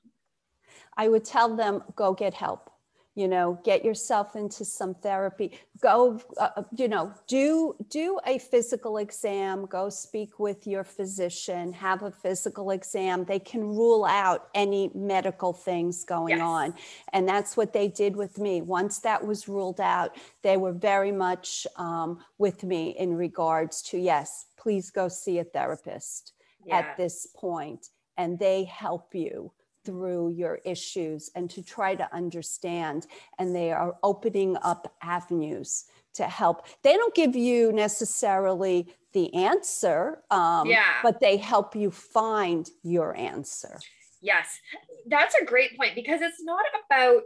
I 0.97 1.07
would 1.07 1.25
tell 1.25 1.55
them 1.55 1.83
go 1.95 2.13
get 2.13 2.33
help. 2.33 2.67
You 3.13 3.27
know, 3.27 3.59
get 3.65 3.83
yourself 3.83 4.37
into 4.37 4.63
some 4.63 4.93
therapy. 4.95 5.59
Go, 5.81 6.21
uh, 6.37 6.63
you 6.73 6.87
know, 6.87 7.11
do 7.27 7.75
do 7.89 8.21
a 8.25 8.39
physical 8.39 8.99
exam. 8.99 9.65
Go 9.65 9.89
speak 9.89 10.39
with 10.39 10.65
your 10.65 10.85
physician. 10.85 11.73
Have 11.73 12.03
a 12.03 12.11
physical 12.11 12.71
exam. 12.71 13.25
They 13.25 13.37
can 13.39 13.63
rule 13.67 14.05
out 14.05 14.47
any 14.55 14.91
medical 14.95 15.51
things 15.51 16.05
going 16.05 16.37
Yes. 16.37 16.41
on, 16.41 16.73
and 17.11 17.27
that's 17.27 17.57
what 17.57 17.73
they 17.73 17.89
did 17.89 18.15
with 18.15 18.37
me. 18.39 18.61
Once 18.61 18.99
that 18.99 19.27
was 19.27 19.49
ruled 19.49 19.81
out, 19.81 20.15
they 20.41 20.55
were 20.55 20.71
very 20.71 21.11
much 21.11 21.67
um, 21.75 22.23
with 22.37 22.63
me 22.63 22.91
in 22.97 23.13
regards 23.17 23.81
to 23.89 23.97
yes, 23.97 24.45
please 24.57 24.89
go 24.89 25.09
see 25.09 25.37
a 25.39 25.43
therapist 25.43 26.31
Yeah. 26.65 26.77
at 26.77 26.95
this 26.97 27.27
point 27.35 27.89
and 28.17 28.39
they 28.39 28.63
help 28.65 29.13
you 29.15 29.51
through 29.83 30.29
your 30.29 30.59
issues 30.65 31.29
and 31.35 31.49
to 31.49 31.61
try 31.63 31.95
to 31.95 32.13
understand 32.15 33.07
and 33.39 33.55
they 33.55 33.71
are 33.71 33.95
opening 34.03 34.57
up 34.63 34.95
avenues 35.01 35.85
to 36.13 36.23
help 36.23 36.65
they 36.83 36.93
don't 36.93 37.15
give 37.15 37.35
you 37.35 37.71
necessarily 37.71 38.87
the 39.13 39.33
answer 39.33 40.21
um, 40.31 40.67
Yeah. 40.67 40.99
but 41.03 41.19
they 41.19 41.37
help 41.37 41.75
you 41.75 41.91
find 41.91 42.69
your 42.83 43.15
answer 43.15 43.79
Yes, 44.21 44.59
that's 45.07 45.33
a 45.33 45.43
great 45.43 45.75
point 45.75 45.95
because 45.95 46.21
it's 46.21 46.43
not 46.43 46.63
about 46.85 47.23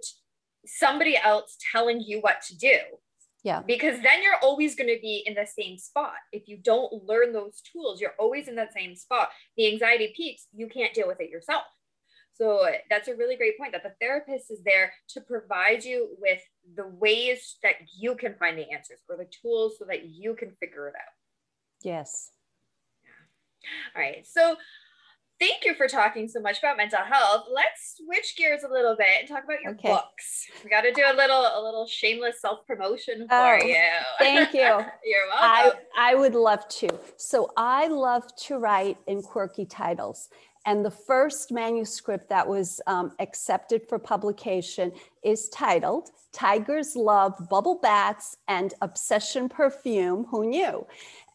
somebody 0.65 1.17
else 1.17 1.57
telling 1.71 1.99
you 1.99 2.19
what 2.21 2.41
to 2.47 2.57
do. 2.57 2.77
Yeah. 3.43 3.61
Because 3.61 4.01
then 4.01 4.23
you're 4.23 4.39
always 4.41 4.75
going 4.75 4.87
to 4.87 4.99
be 5.01 5.21
in 5.25 5.35
the 5.35 5.45
same 5.45 5.77
spot. 5.77 6.13
If 6.31 6.47
you 6.47 6.57
don't 6.57 6.91
learn 7.05 7.33
those 7.33 7.61
tools, 7.71 7.99
you're 8.01 8.15
always 8.17 8.47
in 8.47 8.55
that 8.55 8.73
same 8.73 8.95
spot. 8.95 9.29
The 9.57 9.71
anxiety 9.71 10.13
peaks, 10.15 10.47
you 10.55 10.67
can't 10.67 10.93
deal 10.93 11.05
with 11.07 11.19
it 11.19 11.29
yourself. 11.29 11.63
So 12.37 12.67
that's 12.89 13.07
a 13.07 13.15
really 13.15 13.37
great 13.37 13.57
point 13.57 13.71
that 13.71 13.83
the 13.83 13.93
therapist 14.01 14.51
is 14.51 14.61
there 14.63 14.91
to 15.09 15.21
provide 15.21 15.85
you 15.85 16.09
with 16.19 16.41
the 16.75 16.87
ways 16.87 17.55
that 17.63 17.75
you 17.97 18.15
can 18.15 18.35
find 18.35 18.57
the 18.57 18.69
answers 18.71 18.99
or 19.09 19.15
the 19.15 19.27
tools 19.41 19.75
so 19.79 19.85
that 19.85 20.05
you 20.05 20.35
can 20.35 20.51
figure 20.59 20.87
it 20.89 20.95
out. 20.95 21.13
Yes. 21.81 22.31
All 23.95 24.01
right. 24.01 24.25
So 24.27 24.57
thank 25.39 25.63
you 25.63 25.75
for 25.75 25.87
talking 25.87 26.27
so 26.27 26.41
much 26.41 26.59
about 26.59 26.75
mental 26.75 26.99
health. 26.99 27.45
Let's 27.53 28.01
switch 28.03 28.35
gears 28.37 28.63
a 28.63 28.71
little 28.71 28.97
bit 28.97 29.07
and 29.19 29.29
talk 29.29 29.45
about 29.45 29.61
your 29.61 29.73
okay. 29.73 29.89
books. 29.89 30.45
We 30.63 30.69
got 30.69 30.81
to 30.81 30.91
do 30.91 31.03
a 31.05 31.15
little 31.15 31.39
a 31.39 31.61
little 31.63 31.87
shameless 31.87 32.41
self 32.41 32.67
promotion 32.67 33.27
oh, 33.29 33.57
for 33.57 33.63
oh, 33.63 33.65
you. 33.65 33.83
Thank 34.19 34.53
you. 34.53 34.59
You're 35.05 35.27
welcome. 35.29 35.79
I, 35.95 36.11
I 36.11 36.15
would 36.15 36.35
love 36.35 36.67
to. 36.67 36.89
So 37.17 37.51
I 37.55 37.87
love 37.87 38.23
to 38.47 38.57
write 38.57 38.97
in 39.07 39.21
quirky 39.21 39.65
titles. 39.65 40.29
And 40.65 40.83
the 40.83 40.91
first 40.91 41.51
manuscript 41.51 42.29
that 42.29 42.47
was 42.47 42.81
um, 42.87 43.11
accepted 43.19 43.87
for 43.87 43.99
publication 43.99 44.91
is 45.23 45.49
titled 45.49 46.09
Tigers 46.31 46.95
Love 46.95 47.33
Bubble 47.49 47.79
Baths 47.81 48.37
and 48.47 48.73
Obsession 48.81 49.47
Perfume. 49.47 50.25
Who 50.31 50.49
knew? 50.49 50.85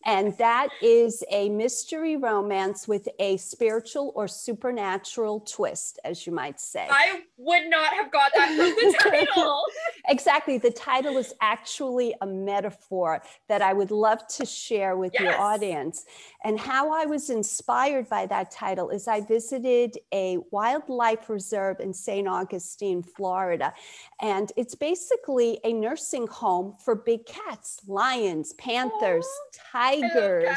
And 0.06 0.36
that 0.38 0.68
is 0.80 1.22
a 1.30 1.50
mystery 1.50 2.16
romance 2.16 2.88
with 2.88 3.06
a 3.18 3.36
spiritual 3.36 4.12
or 4.14 4.28
supernatural 4.28 5.40
twist, 5.40 5.98
as 6.04 6.26
you 6.26 6.32
might 6.32 6.58
say. 6.58 6.88
I 6.90 7.22
would 7.36 7.68
not 7.68 7.92
have 7.92 8.10
got 8.10 8.32
that 8.34 8.48
from 8.48 8.56
the 8.56 8.96
title. 9.26 9.62
exactly. 10.08 10.56
The 10.56 10.70
title 10.70 11.18
is 11.18 11.34
actually 11.42 12.14
a 12.22 12.26
metaphor 12.26 13.22
that 13.48 13.60
I 13.60 13.74
would 13.74 13.90
love 13.90 14.26
to 14.28 14.46
share 14.46 14.96
with 14.96 15.12
yes. 15.12 15.22
your 15.22 15.38
audience. 15.38 16.06
And 16.44 16.58
how 16.58 16.92
I 16.92 17.04
was 17.04 17.28
inspired 17.28 18.08
by 18.08 18.24
that 18.26 18.50
title 18.50 18.88
is 18.88 19.06
I 19.06 19.20
visited 19.20 19.98
a 20.12 20.38
wildlife 20.50 21.28
reserve 21.28 21.78
in 21.80 21.92
St. 21.92 22.26
Augustine, 22.26 23.02
Florida. 23.02 23.74
And 24.22 24.50
it's 24.56 24.74
basically 24.74 25.60
a 25.64 25.74
nursing 25.74 26.26
home 26.26 26.76
for 26.82 26.94
big 26.94 27.26
cats, 27.26 27.82
lions, 27.86 28.54
panthers, 28.54 29.26
tigers 29.52 29.89
tigers. 29.90 30.56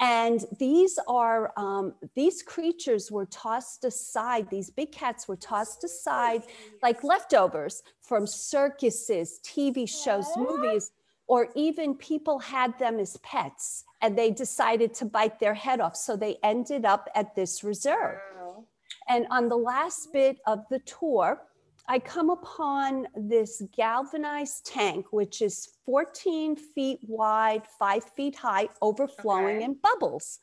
And 0.00 0.44
these 0.60 0.98
are, 1.08 1.52
um, 1.56 1.94
these 2.14 2.42
creatures 2.42 3.10
were 3.10 3.26
tossed 3.26 3.84
aside, 3.84 4.48
these 4.48 4.70
big 4.70 4.92
cats 4.92 5.26
were 5.26 5.36
tossed 5.36 5.82
aside 5.82 6.44
like 6.82 7.02
leftovers 7.02 7.82
from 8.00 8.24
circuses, 8.26 9.40
TV 9.44 9.88
shows, 9.88 10.26
movies, 10.36 10.92
or 11.26 11.48
even 11.56 11.94
people 11.96 12.38
had 12.38 12.78
them 12.78 13.00
as 13.00 13.16
pets 13.18 13.84
and 14.00 14.16
they 14.16 14.30
decided 14.30 14.94
to 14.94 15.04
bite 15.04 15.40
their 15.40 15.54
head 15.54 15.80
off. 15.80 15.96
So 15.96 16.16
they 16.16 16.36
ended 16.44 16.84
up 16.84 17.08
at 17.16 17.34
this 17.34 17.64
reserve. 17.64 18.18
And 19.08 19.26
on 19.30 19.48
the 19.48 19.56
last 19.56 20.12
bit 20.12 20.38
of 20.46 20.64
the 20.70 20.78
tour, 20.80 21.40
I 21.88 21.98
come 21.98 22.28
upon 22.28 23.06
this 23.16 23.62
galvanized 23.74 24.66
tank, 24.66 25.06
which 25.10 25.40
is 25.40 25.70
14 25.86 26.54
feet 26.56 27.00
wide, 27.02 27.62
five 27.78 28.04
feet 28.14 28.36
high, 28.36 28.68
overflowing 28.82 29.56
okay. 29.56 29.64
in 29.64 29.76
bubbles. 29.82 30.40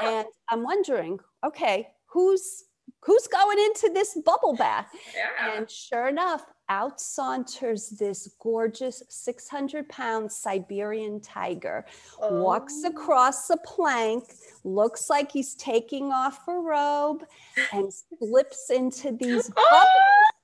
Oh. 0.00 0.18
And 0.18 0.28
I'm 0.48 0.62
wondering, 0.62 1.18
okay, 1.44 1.88
who's 2.06 2.64
who's 3.02 3.26
going 3.26 3.58
into 3.58 3.90
this 3.92 4.16
bubble 4.24 4.54
bath? 4.54 4.88
Yeah. 5.14 5.56
And 5.56 5.68
sure 5.70 6.08
enough, 6.08 6.44
out 6.68 7.00
saunters 7.00 7.90
this 7.90 8.34
gorgeous 8.40 9.02
600 9.08 9.88
pound 9.88 10.30
Siberian 10.30 11.20
tiger, 11.20 11.84
oh. 12.20 12.42
walks 12.42 12.84
across 12.84 13.50
a 13.50 13.56
plank, 13.58 14.24
looks 14.64 15.10
like 15.10 15.32
he's 15.32 15.54
taking 15.54 16.12
off 16.12 16.46
a 16.48 16.54
robe, 16.54 17.24
and 17.72 17.92
slips 17.92 18.70
into 18.70 19.12
these 19.12 19.50
oh! 19.56 19.64
bubbles. 19.70 20.35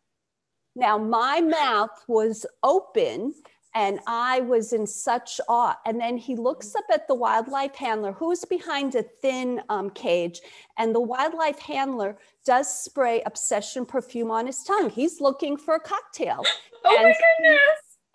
Now, 0.75 0.99
my 0.99 1.41
mouth 1.41 2.03
was 2.09 2.47
open 2.63 3.35
and 3.75 4.01
I 4.07 4.41
was 4.41 4.73
in 4.73 4.87
such 4.87 5.41
awe. 5.49 5.77
And 5.87 6.01
then 6.01 6.17
he 6.17 6.37
looks 6.37 6.75
up 6.75 6.85
at 6.93 7.09
the 7.09 7.15
wildlife 7.15 7.75
handler 7.75 8.13
who's 8.13 8.45
behind 8.45 8.95
a 8.95 9.03
thin 9.03 9.63
um, 9.69 9.91
cage, 9.91 10.41
and 10.79 10.95
the 10.95 11.01
wildlife 11.01 11.59
handler 11.59 12.19
does 12.45 12.73
spray 12.73 13.23
obsession 13.25 13.87
perfume 13.87 14.31
on 14.31 14.47
his 14.47 14.63
tongue. 14.63 14.91
He's 14.91 15.21
looking 15.21 15.57
for 15.57 15.75
a 15.75 15.81
cocktail. 15.81 16.43
Oh 16.85 16.97
and, 16.97 17.05
my 17.05 17.15
goodness. 17.15 17.61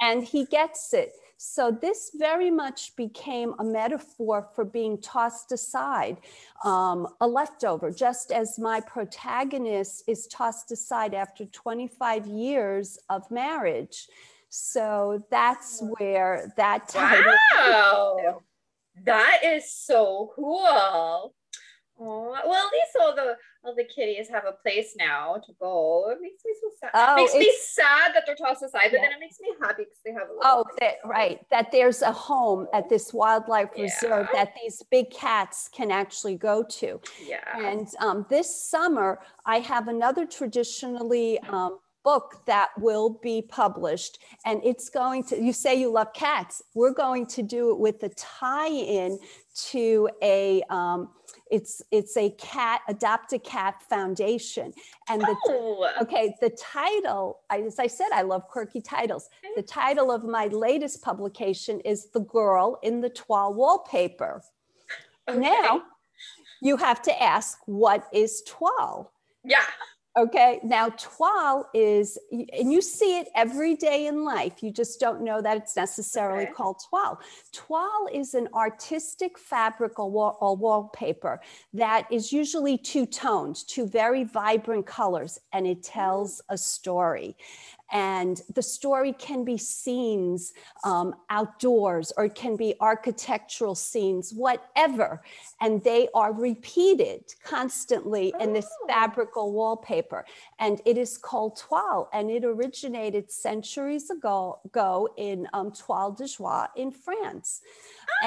And 0.02 0.24
he 0.24 0.46
gets 0.46 0.93
it. 0.93 1.13
So 1.38 1.69
this 1.69 2.12
very 2.15 2.50
much 2.50 2.95
became 2.95 3.54
a 3.60 3.63
metaphor 3.63 4.50
for 4.56 4.65
being 4.65 5.00
tossed 5.00 5.52
aside, 5.52 6.17
um, 6.63 7.08
a 7.21 7.28
leftover, 7.28 7.91
just 7.91 8.32
as 8.32 8.58
my 8.58 8.80
protagonist 8.82 10.04
is 10.08 10.26
tossed 10.28 10.71
aside 10.71 11.13
after 11.13 11.45
25 11.45 12.26
years 12.26 12.97
of 13.10 13.30
marriage. 13.30 14.08
So 14.50 15.23
that's 15.30 15.84
where 16.00 16.52
that 16.58 16.89
title. 16.89 17.34
Wow. 17.56 18.41
That 19.04 19.41
is 19.45 19.71
so 19.71 20.32
cool. 20.36 21.36
Oh, 22.00 22.36
well, 22.45 22.67
at 22.67 22.71
least 22.71 22.97
all 23.00 23.15
the 23.15 23.38
all 23.67 23.75
the 23.75 23.84
kitties 23.84 24.30
have 24.30 24.45
a 24.47 24.53
place 24.53 24.95
now 24.97 25.36
to 25.45 25.51
go. 25.60 26.10
It 26.10 26.19
makes 26.21 26.41
me 26.45 26.53
so 26.62 26.69
sad. 26.80 26.91
Oh, 26.93 27.13
it 27.13 27.17
makes 27.17 27.34
me 27.36 27.53
sad 27.62 28.13
that 28.15 28.23
they're 28.25 28.36
tossed 28.36 28.63
aside, 28.63 28.89
but 28.91 28.93
yeah. 28.93 29.01
then 29.01 29.12
it 29.12 29.19
makes 29.19 29.39
me 29.39 29.49
happy 29.62 29.84
because 29.84 29.99
they 30.06 30.12
have 30.12 30.23
a 30.23 30.39
oh, 30.41 30.65
that, 30.80 30.95
right. 31.06 31.45
That 31.51 31.71
there's 31.71 32.01
a 32.01 32.12
home 32.12 32.67
at 32.73 32.89
this 32.89 33.13
wildlife 33.13 33.69
yeah. 33.75 33.84
reserve 33.84 34.27
that 34.34 34.53
these 34.62 34.82
big 34.89 35.12
cats 35.12 35.69
can 35.73 35.91
actually 35.91 36.36
go 36.36 36.63
to. 36.63 36.99
Yeah. 37.25 37.39
And 37.58 37.88
um, 37.99 38.25
this 38.30 38.69
summer, 38.69 39.19
I 39.45 39.60
have 39.60 39.88
another 39.88 40.25
traditionally 40.25 41.39
um, 41.41 41.80
book 42.08 42.36
that 42.45 42.69
will 42.80 43.19
be 43.21 43.41
published 43.41 44.19
and 44.45 44.62
it's 44.63 44.88
going 44.88 45.21
to 45.21 45.43
you 45.43 45.51
say 45.51 45.75
you 45.75 45.91
love 45.91 46.08
cats 46.13 46.62
we're 46.73 46.93
going 46.93 47.25
to 47.25 47.43
do 47.43 47.69
it 47.71 47.80
with 47.80 48.01
a 48.03 48.10
tie-in 48.15 49.19
to 49.58 50.10
a 50.22 50.62
um, 50.70 51.10
it's 51.50 51.82
it's 51.91 52.15
a 52.17 52.30
cat 52.32 52.82
adopt 52.88 53.34
a 53.34 53.39
cat 53.39 53.82
foundation. 53.89 54.74
And 55.10 55.22
the 55.22 55.36
oh. 55.48 55.89
okay 56.02 56.36
the 56.41 56.50
title 56.50 57.39
as 57.50 57.80
i 57.80 57.88
said 57.88 58.08
i 58.13 58.22
love 58.22 58.48
quirky 58.48 58.82
titles. 58.82 59.30
The 59.56 59.63
title 59.63 60.12
of 60.12 60.24
my 60.24 60.48
latest 60.48 61.02
publication 61.02 61.80
is 61.82 62.10
the 62.12 62.22
girl 62.22 62.80
in 62.84 63.02
the 63.02 63.10
toile 63.10 63.54
wallpaper. 63.54 64.43
Okay. 65.30 65.39
now 65.39 65.84
you 66.62 66.78
have 66.78 67.02
to 67.02 67.22
ask 67.22 67.60
what 67.65 68.08
is 68.13 68.43
toile 68.48 69.12
yeah 69.43 69.65
Okay, 70.17 70.60
now 70.63 70.89
toile 70.97 71.69
is, 71.75 72.17
and 72.32 72.71
you 72.71 72.82
see 72.82 73.19
it 73.19 73.27
every 73.36 73.75
day 73.75 74.08
in 74.08 74.23
life. 74.23 74.63
You 74.63 74.71
just 74.71 74.99
don't 74.99 75.21
know 75.21 75.43
that 75.43 75.58
it's 75.58 75.75
necessarily 75.75 76.45
okay. 76.45 76.53
called 76.53 76.82
toile. 76.89 77.19
Toile 77.53 78.10
is 78.12 78.34
an 78.34 78.47
artistic 78.56 79.38
fabric 79.38 79.99
or, 79.99 80.10
wall, 80.10 80.36
or 80.41 80.56
wallpaper 80.56 81.39
that 81.73 82.08
is 82.12 82.34
usually 82.34 82.80
two 82.80 83.06
toned, 83.06 83.58
two 83.67 83.86
very 83.86 84.23
vibrant 84.23 84.88
colors, 84.88 85.39
and 85.53 85.67
it 85.67 85.84
tells 85.84 86.41
a 86.49 86.58
story. 86.58 87.38
And 87.91 88.41
the 88.54 88.62
story 88.62 89.13
can 89.13 89.43
be 89.43 89.58
scenes 89.58 90.54
um, 90.84 91.15
outdoors 91.30 92.12
or 92.17 92.26
it 92.26 92.36
can 92.36 92.56
be 92.56 92.76
architectural 92.82 93.76
scenes, 93.76 94.34
whatever. 94.34 95.21
And 95.62 95.84
they 95.84 96.10
are 96.13 96.34
repeated 96.34 97.34
constantly 97.43 98.34
in 98.39 98.54
this 98.54 98.67
oh. 98.84 98.88
fabrical 98.88 99.54
wallpaper. 99.54 100.26
And 100.60 100.82
it 100.86 100.97
is 100.97 101.17
called 101.17 101.58
toile. 101.58 102.10
And 102.13 102.30
it 102.30 102.43
originated 102.43 103.32
centuries 103.32 104.10
ago, 104.10 104.60
ago 104.65 105.10
in 105.17 105.47
um, 105.54 105.71
Toile 105.71 106.12
de 106.12 106.26
Jouy 106.26 106.67
in 106.76 106.91
France. 106.91 107.62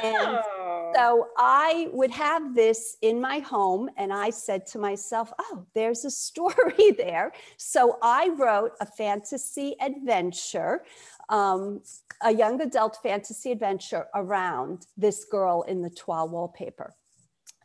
And 0.03 0.39
oh. 0.43 0.91
so 0.95 1.27
I 1.37 1.89
would 1.91 2.11
have 2.11 2.55
this 2.55 2.97
in 3.01 3.19
my 3.19 3.39
home, 3.39 3.89
and 3.97 4.13
I 4.13 4.29
said 4.29 4.65
to 4.67 4.79
myself, 4.79 5.31
Oh, 5.39 5.65
there's 5.73 6.05
a 6.05 6.11
story 6.11 6.91
there. 6.97 7.33
So 7.57 7.97
I 8.01 8.29
wrote 8.29 8.73
a 8.79 8.85
fantasy 8.85 9.75
adventure, 9.81 10.83
um, 11.29 11.81
a 12.21 12.33
young 12.33 12.61
adult 12.61 12.97
fantasy 13.01 13.51
adventure 13.51 14.07
around 14.15 14.85
this 14.97 15.25
girl 15.25 15.63
in 15.63 15.81
the 15.81 15.89
toile 15.89 16.29
wallpaper. 16.29 16.93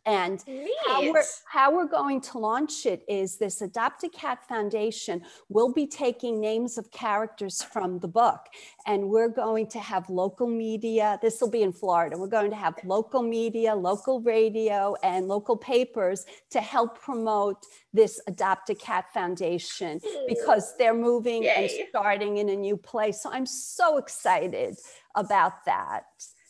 And 0.07 0.41
how 0.85 1.11
we're, 1.11 1.23
how 1.45 1.75
we're 1.75 1.85
going 1.85 2.21
to 2.21 2.37
launch 2.37 2.85
it 2.85 3.03
is 3.09 3.35
this 3.35 3.61
Adopt 3.61 4.05
a 4.05 4.09
Cat 4.09 4.47
Foundation 4.47 5.21
will 5.49 5.73
be 5.73 5.85
taking 5.85 6.39
names 6.39 6.77
of 6.77 6.89
characters 6.91 7.61
from 7.61 7.99
the 7.99 8.07
book, 8.07 8.39
and 8.85 9.09
we're 9.09 9.27
going 9.27 9.67
to 9.67 9.79
have 9.79 10.09
local 10.09 10.47
media. 10.47 11.19
This 11.21 11.41
will 11.41 11.51
be 11.51 11.61
in 11.61 11.73
Florida. 11.73 12.17
We're 12.17 12.27
going 12.27 12.51
to 12.51 12.55
have 12.55 12.75
local 12.85 13.21
media, 13.21 13.75
local 13.75 14.21
radio, 14.21 14.95
and 15.03 15.27
local 15.27 15.57
papers 15.57 16.25
to 16.51 16.61
help 16.61 17.01
promote 17.01 17.65
this 17.93 18.21
Adopt 18.27 18.69
a 18.69 18.75
Cat 18.75 19.13
Foundation 19.13 19.99
because 20.29 20.73
they're 20.77 20.93
moving 20.93 21.43
Yay. 21.43 21.53
and 21.55 21.89
starting 21.89 22.37
in 22.37 22.47
a 22.47 22.55
new 22.55 22.77
place. 22.77 23.21
So 23.21 23.29
I'm 23.29 23.45
so 23.45 23.97
excited 23.97 24.77
about 25.15 25.65
that. 25.65 26.03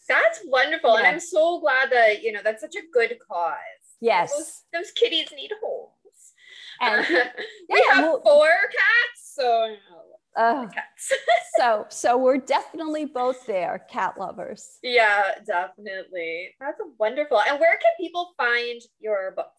That's 0.08 0.40
wonderful. 0.46 0.94
Yeah. 0.94 0.98
And 1.00 1.08
I'm 1.08 1.20
so 1.20 1.60
glad 1.60 1.92
that, 1.92 2.24
you 2.24 2.32
know, 2.32 2.42
that's 2.44 2.62
such 2.62 2.76
a 2.76 2.92
good 2.94 3.18
cause. 3.30 3.56
Yes. 4.00 4.32
Those, 4.32 4.64
those 4.74 4.92
kitties 4.92 5.30
need 5.36 5.52
homes. 5.62 5.92
And, 6.82 7.02
uh, 7.02 7.30
we 7.70 7.84
yeah, 7.88 7.96
have 7.96 8.04
well, 8.04 8.22
four 8.24 8.48
cats. 8.48 9.34
So, 9.36 9.76
uh, 10.36 10.68
cats. 10.68 11.14
so, 11.58 11.86
so 11.90 12.18
we're 12.18 12.38
definitely 12.38 13.06
both 13.06 13.46
there, 13.46 13.86
cat 13.90 14.20
lovers. 14.20 14.78
Yeah, 14.84 15.24
definitely. 15.46 16.56
That's 16.60 16.80
wonderful. 17.00 17.42
And 17.42 17.60
where 17.60 17.78
can 17.78 17.92
people 18.00 18.34
find 18.38 18.80
your 19.00 19.34
books? 19.36 19.57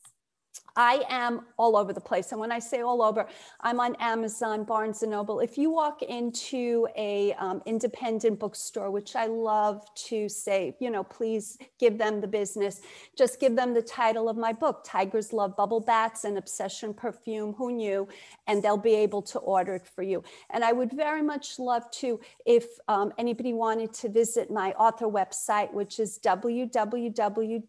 I 0.78 1.02
am 1.08 1.40
all 1.56 1.76
over 1.76 1.92
the 1.92 2.00
place. 2.00 2.30
And 2.30 2.40
when 2.40 2.52
I 2.52 2.60
say 2.60 2.82
all 2.82 3.02
over, 3.02 3.26
I'm 3.60 3.80
on 3.80 3.96
Amazon, 3.96 4.62
Barnes 4.62 5.02
and 5.02 5.10
Noble. 5.10 5.40
If 5.40 5.58
you 5.58 5.70
walk 5.70 6.02
into 6.02 6.86
a 6.96 7.32
um, 7.34 7.60
independent 7.66 8.38
bookstore, 8.38 8.92
which 8.92 9.16
I 9.16 9.26
love 9.26 9.84
to 10.06 10.28
say, 10.28 10.76
you 10.78 10.90
know, 10.90 11.02
please 11.02 11.58
give 11.80 11.98
them 11.98 12.20
the 12.20 12.28
business. 12.28 12.80
Just 13.16 13.40
give 13.40 13.56
them 13.56 13.74
the 13.74 13.82
title 13.82 14.28
of 14.28 14.36
my 14.36 14.52
book, 14.52 14.84
Tigers 14.84 15.32
Love 15.32 15.56
Bubble 15.56 15.80
Baths 15.80 16.22
and 16.22 16.38
Obsession 16.38 16.94
Perfume. 16.94 17.54
Who 17.54 17.72
knew? 17.72 18.06
And 18.46 18.62
they'll 18.62 18.76
be 18.76 18.94
able 18.94 19.22
to 19.22 19.40
order 19.40 19.74
it 19.74 19.86
for 19.88 20.02
you. 20.02 20.22
And 20.50 20.62
I 20.62 20.70
would 20.70 20.92
very 20.92 21.22
much 21.22 21.58
love 21.58 21.90
to, 22.02 22.20
if 22.46 22.66
um, 22.86 23.12
anybody 23.18 23.52
wanted 23.52 23.92
to 23.94 24.08
visit 24.08 24.48
my 24.48 24.70
author 24.74 25.06
website, 25.06 25.72
which 25.72 25.98
is 25.98 26.20
www 26.22 27.68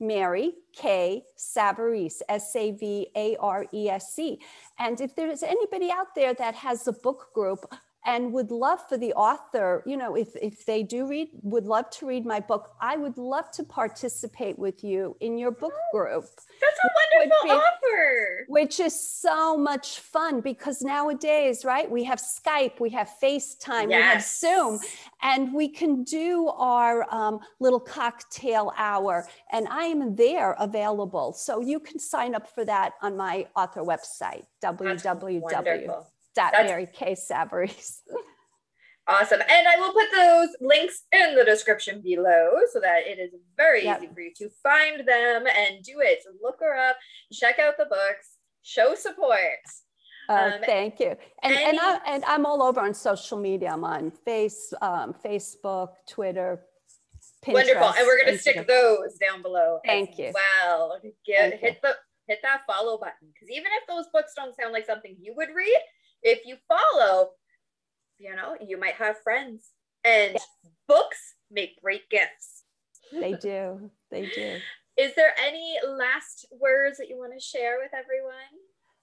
Mary 0.00 0.52
K. 0.74 1.24
Savarese, 1.36 2.20
S 2.28 2.54
A 2.56 2.72
V 2.72 3.08
A 3.16 3.36
R 3.36 3.66
E 3.72 3.88
S 3.88 4.12
C. 4.14 4.40
And 4.78 5.00
if 5.00 5.14
there's 5.14 5.42
anybody 5.42 5.90
out 5.90 6.14
there 6.14 6.34
that 6.34 6.54
has 6.54 6.86
a 6.88 6.92
book 6.92 7.28
group, 7.34 7.64
and 8.06 8.32
would 8.32 8.50
love 8.50 8.80
for 8.88 8.98
the 8.98 9.12
author, 9.14 9.82
you 9.86 9.96
know, 9.96 10.14
if, 10.14 10.36
if 10.36 10.66
they 10.66 10.82
do 10.82 11.06
read, 11.06 11.28
would 11.42 11.66
love 11.66 11.88
to 11.90 12.06
read 12.06 12.26
my 12.26 12.38
book, 12.38 12.74
I 12.80 12.96
would 12.96 13.16
love 13.16 13.50
to 13.52 13.64
participate 13.64 14.58
with 14.58 14.84
you 14.84 15.16
in 15.20 15.38
your 15.38 15.50
book 15.50 15.72
group. 15.92 16.24
That's 16.60 16.78
a 16.84 16.90
wonderful 17.20 17.44
be, 17.44 17.50
offer. 17.50 18.44
Which 18.48 18.78
is 18.78 18.98
so 18.98 19.56
much 19.56 20.00
fun 20.00 20.42
because 20.42 20.82
nowadays, 20.82 21.64
right, 21.64 21.90
we 21.90 22.04
have 22.04 22.20
Skype, 22.20 22.78
we 22.78 22.90
have 22.90 23.10
FaceTime, 23.22 23.88
yes. 23.88 23.96
we 23.96 24.02
have 24.02 24.22
Zoom, 24.22 24.80
and 25.22 25.54
we 25.54 25.68
can 25.68 26.04
do 26.04 26.48
our 26.48 27.06
um, 27.14 27.40
little 27.58 27.80
cocktail 27.80 28.72
hour. 28.76 29.26
And 29.50 29.66
I 29.68 29.84
am 29.84 30.14
there 30.14 30.56
available. 30.58 31.32
So 31.32 31.60
you 31.60 31.80
can 31.80 31.98
sign 31.98 32.34
up 32.34 32.48
for 32.54 32.66
that 32.66 32.92
on 33.00 33.16
my 33.16 33.46
author 33.56 33.82
website, 33.82 34.44
www 34.62 36.04
dot 36.34 36.52
Mary 36.52 36.88
K. 36.92 37.14
Savarese. 37.14 38.00
Awesome. 39.06 39.40
And 39.42 39.68
I 39.68 39.76
will 39.78 39.92
put 39.92 40.06
those 40.14 40.48
links 40.60 41.02
in 41.12 41.34
the 41.34 41.44
description 41.44 42.00
below 42.00 42.52
so 42.72 42.80
that 42.80 43.06
it 43.06 43.18
is 43.18 43.32
very 43.56 43.84
yep. 43.84 43.98
easy 43.98 44.10
for 44.14 44.20
you 44.20 44.32
to 44.36 44.48
find 44.62 45.00
them 45.00 45.44
and 45.46 45.82
do 45.84 46.00
it. 46.00 46.22
So 46.24 46.30
look 46.42 46.56
her 46.60 46.74
up, 46.74 46.96
check 47.30 47.58
out 47.58 47.74
the 47.76 47.84
books, 47.84 48.38
show 48.62 48.94
support. 48.94 49.60
Uh, 50.30 50.52
um, 50.54 50.60
thank 50.64 51.00
you. 51.00 51.14
And, 51.42 51.54
any, 51.54 51.64
and, 51.64 51.78
I, 51.80 51.98
and 52.06 52.24
I'm 52.24 52.46
all 52.46 52.62
over 52.62 52.80
on 52.80 52.94
social 52.94 53.38
media. 53.38 53.72
I'm 53.72 53.84
on 53.84 54.10
face, 54.10 54.72
um, 54.80 55.14
Facebook, 55.22 55.90
Twitter, 56.08 56.64
Pinterest. 57.44 57.52
Wonderful. 57.52 57.88
And 57.98 58.06
we're 58.06 58.24
going 58.24 58.34
to 58.34 58.40
stick 58.40 58.66
those 58.66 59.18
down 59.20 59.42
below. 59.42 59.80
Thank 59.84 60.16
you. 60.16 60.32
Well, 60.32 60.98
get, 61.26 61.60
hit 61.60 61.82
the 61.82 61.94
hit 62.26 62.38
that 62.42 62.62
follow 62.66 62.96
button 62.96 63.28
because 63.34 63.50
even 63.50 63.70
if 63.82 63.86
those 63.86 64.06
books 64.14 64.32
don't 64.34 64.56
sound 64.56 64.72
like 64.72 64.86
something 64.86 65.14
you 65.20 65.34
would 65.36 65.50
read, 65.54 65.78
if 66.24 66.40
you 66.44 66.56
follow, 66.66 67.30
you 68.18 68.34
know, 68.34 68.56
you 68.66 68.78
might 68.78 68.94
have 68.94 69.20
friends. 69.22 69.70
And 70.04 70.32
yes. 70.32 70.46
books 70.88 71.34
make 71.50 71.80
great 71.80 72.08
gifts. 72.10 72.64
They 73.12 73.32
do. 73.40 73.90
They 74.10 74.26
do. 74.34 74.56
Is 74.96 75.14
there 75.14 75.34
any 75.44 75.76
last 75.86 76.46
words 76.60 76.98
that 76.98 77.08
you 77.08 77.18
want 77.18 77.32
to 77.34 77.40
share 77.40 77.78
with 77.80 77.92
everyone? 77.94 78.34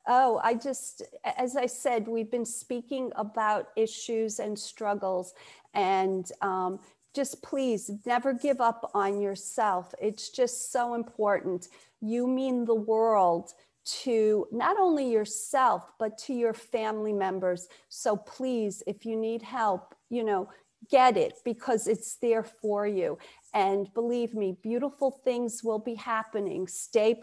Oh, 0.08 0.40
I 0.44 0.56
just, 0.56 1.04
as 1.38 1.56
I 1.56 1.68
said, 1.68 2.08
we've 2.08 2.32
been 2.32 2.46
speaking 2.46 3.12
about 3.16 3.70
issues 3.76 4.40
and 4.40 4.58
struggles, 4.58 5.34
and 5.76 6.30
um, 6.42 6.80
just 7.14 7.44
please 7.44 7.92
never 8.06 8.34
give 8.34 8.62
up 8.62 8.90
on 8.96 9.22
yourself. 9.22 9.94
It's 10.02 10.30
just 10.30 10.72
so 10.72 10.96
important. 10.96 11.68
You 12.00 12.26
mean 12.26 12.66
the 12.66 12.74
world 12.74 13.52
to 13.84 14.48
not 14.52 14.78
only 14.80 15.12
yourself, 15.12 15.91
but 16.00 16.17
to 16.20 16.34
your 16.34 16.54
family 16.54 17.13
members. 17.13 17.67
So 17.89 18.15
please, 18.15 18.84
if 18.88 19.06
you 19.06 19.15
need 19.15 19.41
help, 19.41 19.96
you 20.10 20.24
know, 20.24 20.50
get 20.89 21.17
it 21.17 21.34
because 21.46 21.88
it's 21.88 22.15
there 22.15 22.44
for 22.44 22.88
you. 22.88 23.17
And 23.54 23.94
believe 23.94 24.34
me, 24.34 24.58
beautiful 24.62 25.12
things 25.24 25.63
will 25.63 25.80
be 25.80 25.96
happening. 25.96 26.67
Stay. 26.67 27.20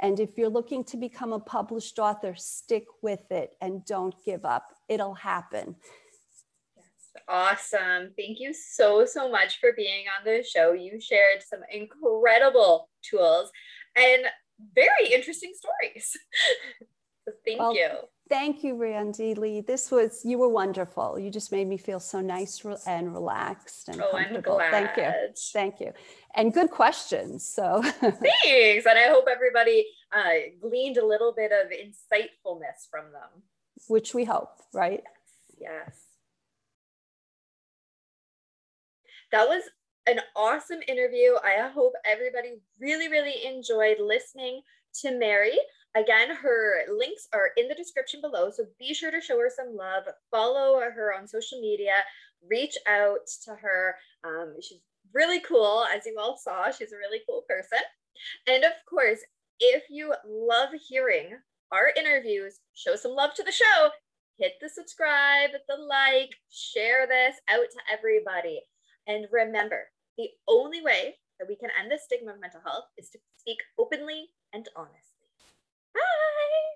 And 0.00 0.20
if 0.20 0.30
you're 0.36 0.48
looking 0.48 0.84
to 0.84 0.96
become 0.96 1.32
a 1.32 1.40
published 1.40 1.98
author, 1.98 2.34
stick 2.36 2.86
with 3.02 3.30
it 3.30 3.54
and 3.60 3.84
don't 3.84 4.14
give 4.24 4.44
up. 4.44 4.74
It'll 4.88 5.14
happen. 5.14 5.76
Awesome. 7.26 8.12
Thank 8.16 8.38
you 8.40 8.54
so, 8.54 9.04
so 9.04 9.30
much 9.30 9.60
for 9.60 9.72
being 9.76 10.06
on 10.18 10.24
the 10.24 10.42
show. 10.42 10.72
You 10.72 11.00
shared 11.00 11.42
some 11.46 11.60
incredible 11.70 12.88
tools. 13.02 13.50
And 13.96 14.22
very 14.74 15.12
interesting 15.12 15.52
stories. 15.54 16.16
so 17.24 17.32
thank 17.44 17.60
well, 17.60 17.74
you. 17.74 17.88
Thank 18.28 18.62
you, 18.62 18.74
Randy 18.74 19.34
Lee. 19.34 19.62
This 19.62 19.90
was, 19.90 20.22
you 20.24 20.36
were 20.38 20.48
wonderful. 20.48 21.18
You 21.18 21.30
just 21.30 21.50
made 21.50 21.66
me 21.66 21.78
feel 21.78 21.98
so 21.98 22.20
nice 22.20 22.62
and 22.86 23.14
relaxed 23.14 23.88
and 23.88 24.02
oh, 24.02 24.10
comfortable. 24.10 24.60
Thank 24.70 24.96
you. 24.98 25.10
Thank 25.52 25.80
you. 25.80 25.92
And 26.34 26.52
good 26.52 26.70
questions. 26.70 27.46
So 27.46 27.82
thanks. 28.00 28.86
And 28.86 28.98
I 28.98 29.08
hope 29.08 29.26
everybody 29.30 29.86
uh, 30.12 30.50
gleaned 30.60 30.98
a 30.98 31.06
little 31.06 31.32
bit 31.34 31.52
of 31.52 31.70
insightfulness 31.70 32.88
from 32.90 33.12
them. 33.12 33.42
Which 33.88 34.12
we 34.12 34.24
hope, 34.24 34.50
right? 34.74 35.02
Yes. 35.58 35.70
yes. 35.86 36.04
That 39.32 39.48
was 39.48 39.62
an 40.08 40.20
awesome 40.34 40.80
interview. 40.88 41.34
I 41.44 41.68
hope 41.68 41.92
everybody 42.04 42.60
really, 42.80 43.08
really 43.08 43.44
enjoyed 43.44 43.98
listening 44.00 44.62
to 45.02 45.18
Mary. 45.18 45.58
Again, 45.94 46.34
her 46.34 46.82
links 46.90 47.28
are 47.34 47.50
in 47.56 47.68
the 47.68 47.74
description 47.74 48.20
below. 48.20 48.50
So 48.50 48.64
be 48.78 48.94
sure 48.94 49.10
to 49.10 49.20
show 49.20 49.38
her 49.38 49.50
some 49.54 49.76
love, 49.76 50.04
follow 50.30 50.80
her 50.80 51.14
on 51.14 51.28
social 51.28 51.60
media, 51.60 51.92
reach 52.48 52.76
out 52.86 53.26
to 53.44 53.54
her. 53.54 53.96
Um, 54.24 54.54
she's 54.62 54.80
really 55.12 55.40
cool, 55.40 55.84
as 55.94 56.06
you 56.06 56.16
all 56.18 56.38
saw. 56.38 56.70
She's 56.70 56.92
a 56.92 56.96
really 56.96 57.20
cool 57.28 57.44
person. 57.48 57.80
And 58.46 58.64
of 58.64 58.72
course, 58.88 59.20
if 59.60 59.84
you 59.90 60.14
love 60.26 60.70
hearing 60.88 61.36
our 61.70 61.92
interviews, 61.96 62.60
show 62.74 62.96
some 62.96 63.12
love 63.12 63.34
to 63.34 63.42
the 63.42 63.52
show. 63.52 63.90
Hit 64.38 64.52
the 64.60 64.68
subscribe, 64.68 65.50
the 65.68 65.76
like, 65.76 66.30
share 66.48 67.06
this 67.06 67.36
out 67.48 67.66
to 67.72 67.92
everybody. 67.92 68.60
And 69.08 69.26
remember, 69.32 69.88
the 70.18 70.30
only 70.48 70.82
way 70.82 71.16
that 71.38 71.46
we 71.48 71.54
can 71.54 71.70
end 71.78 71.92
the 71.92 71.98
stigma 71.98 72.32
of 72.32 72.40
mental 72.40 72.60
health 72.60 72.86
is 72.98 73.08
to 73.10 73.18
speak 73.36 73.58
openly 73.78 74.30
and 74.52 74.68
honestly. 74.74 75.30
Bye. 75.94 76.67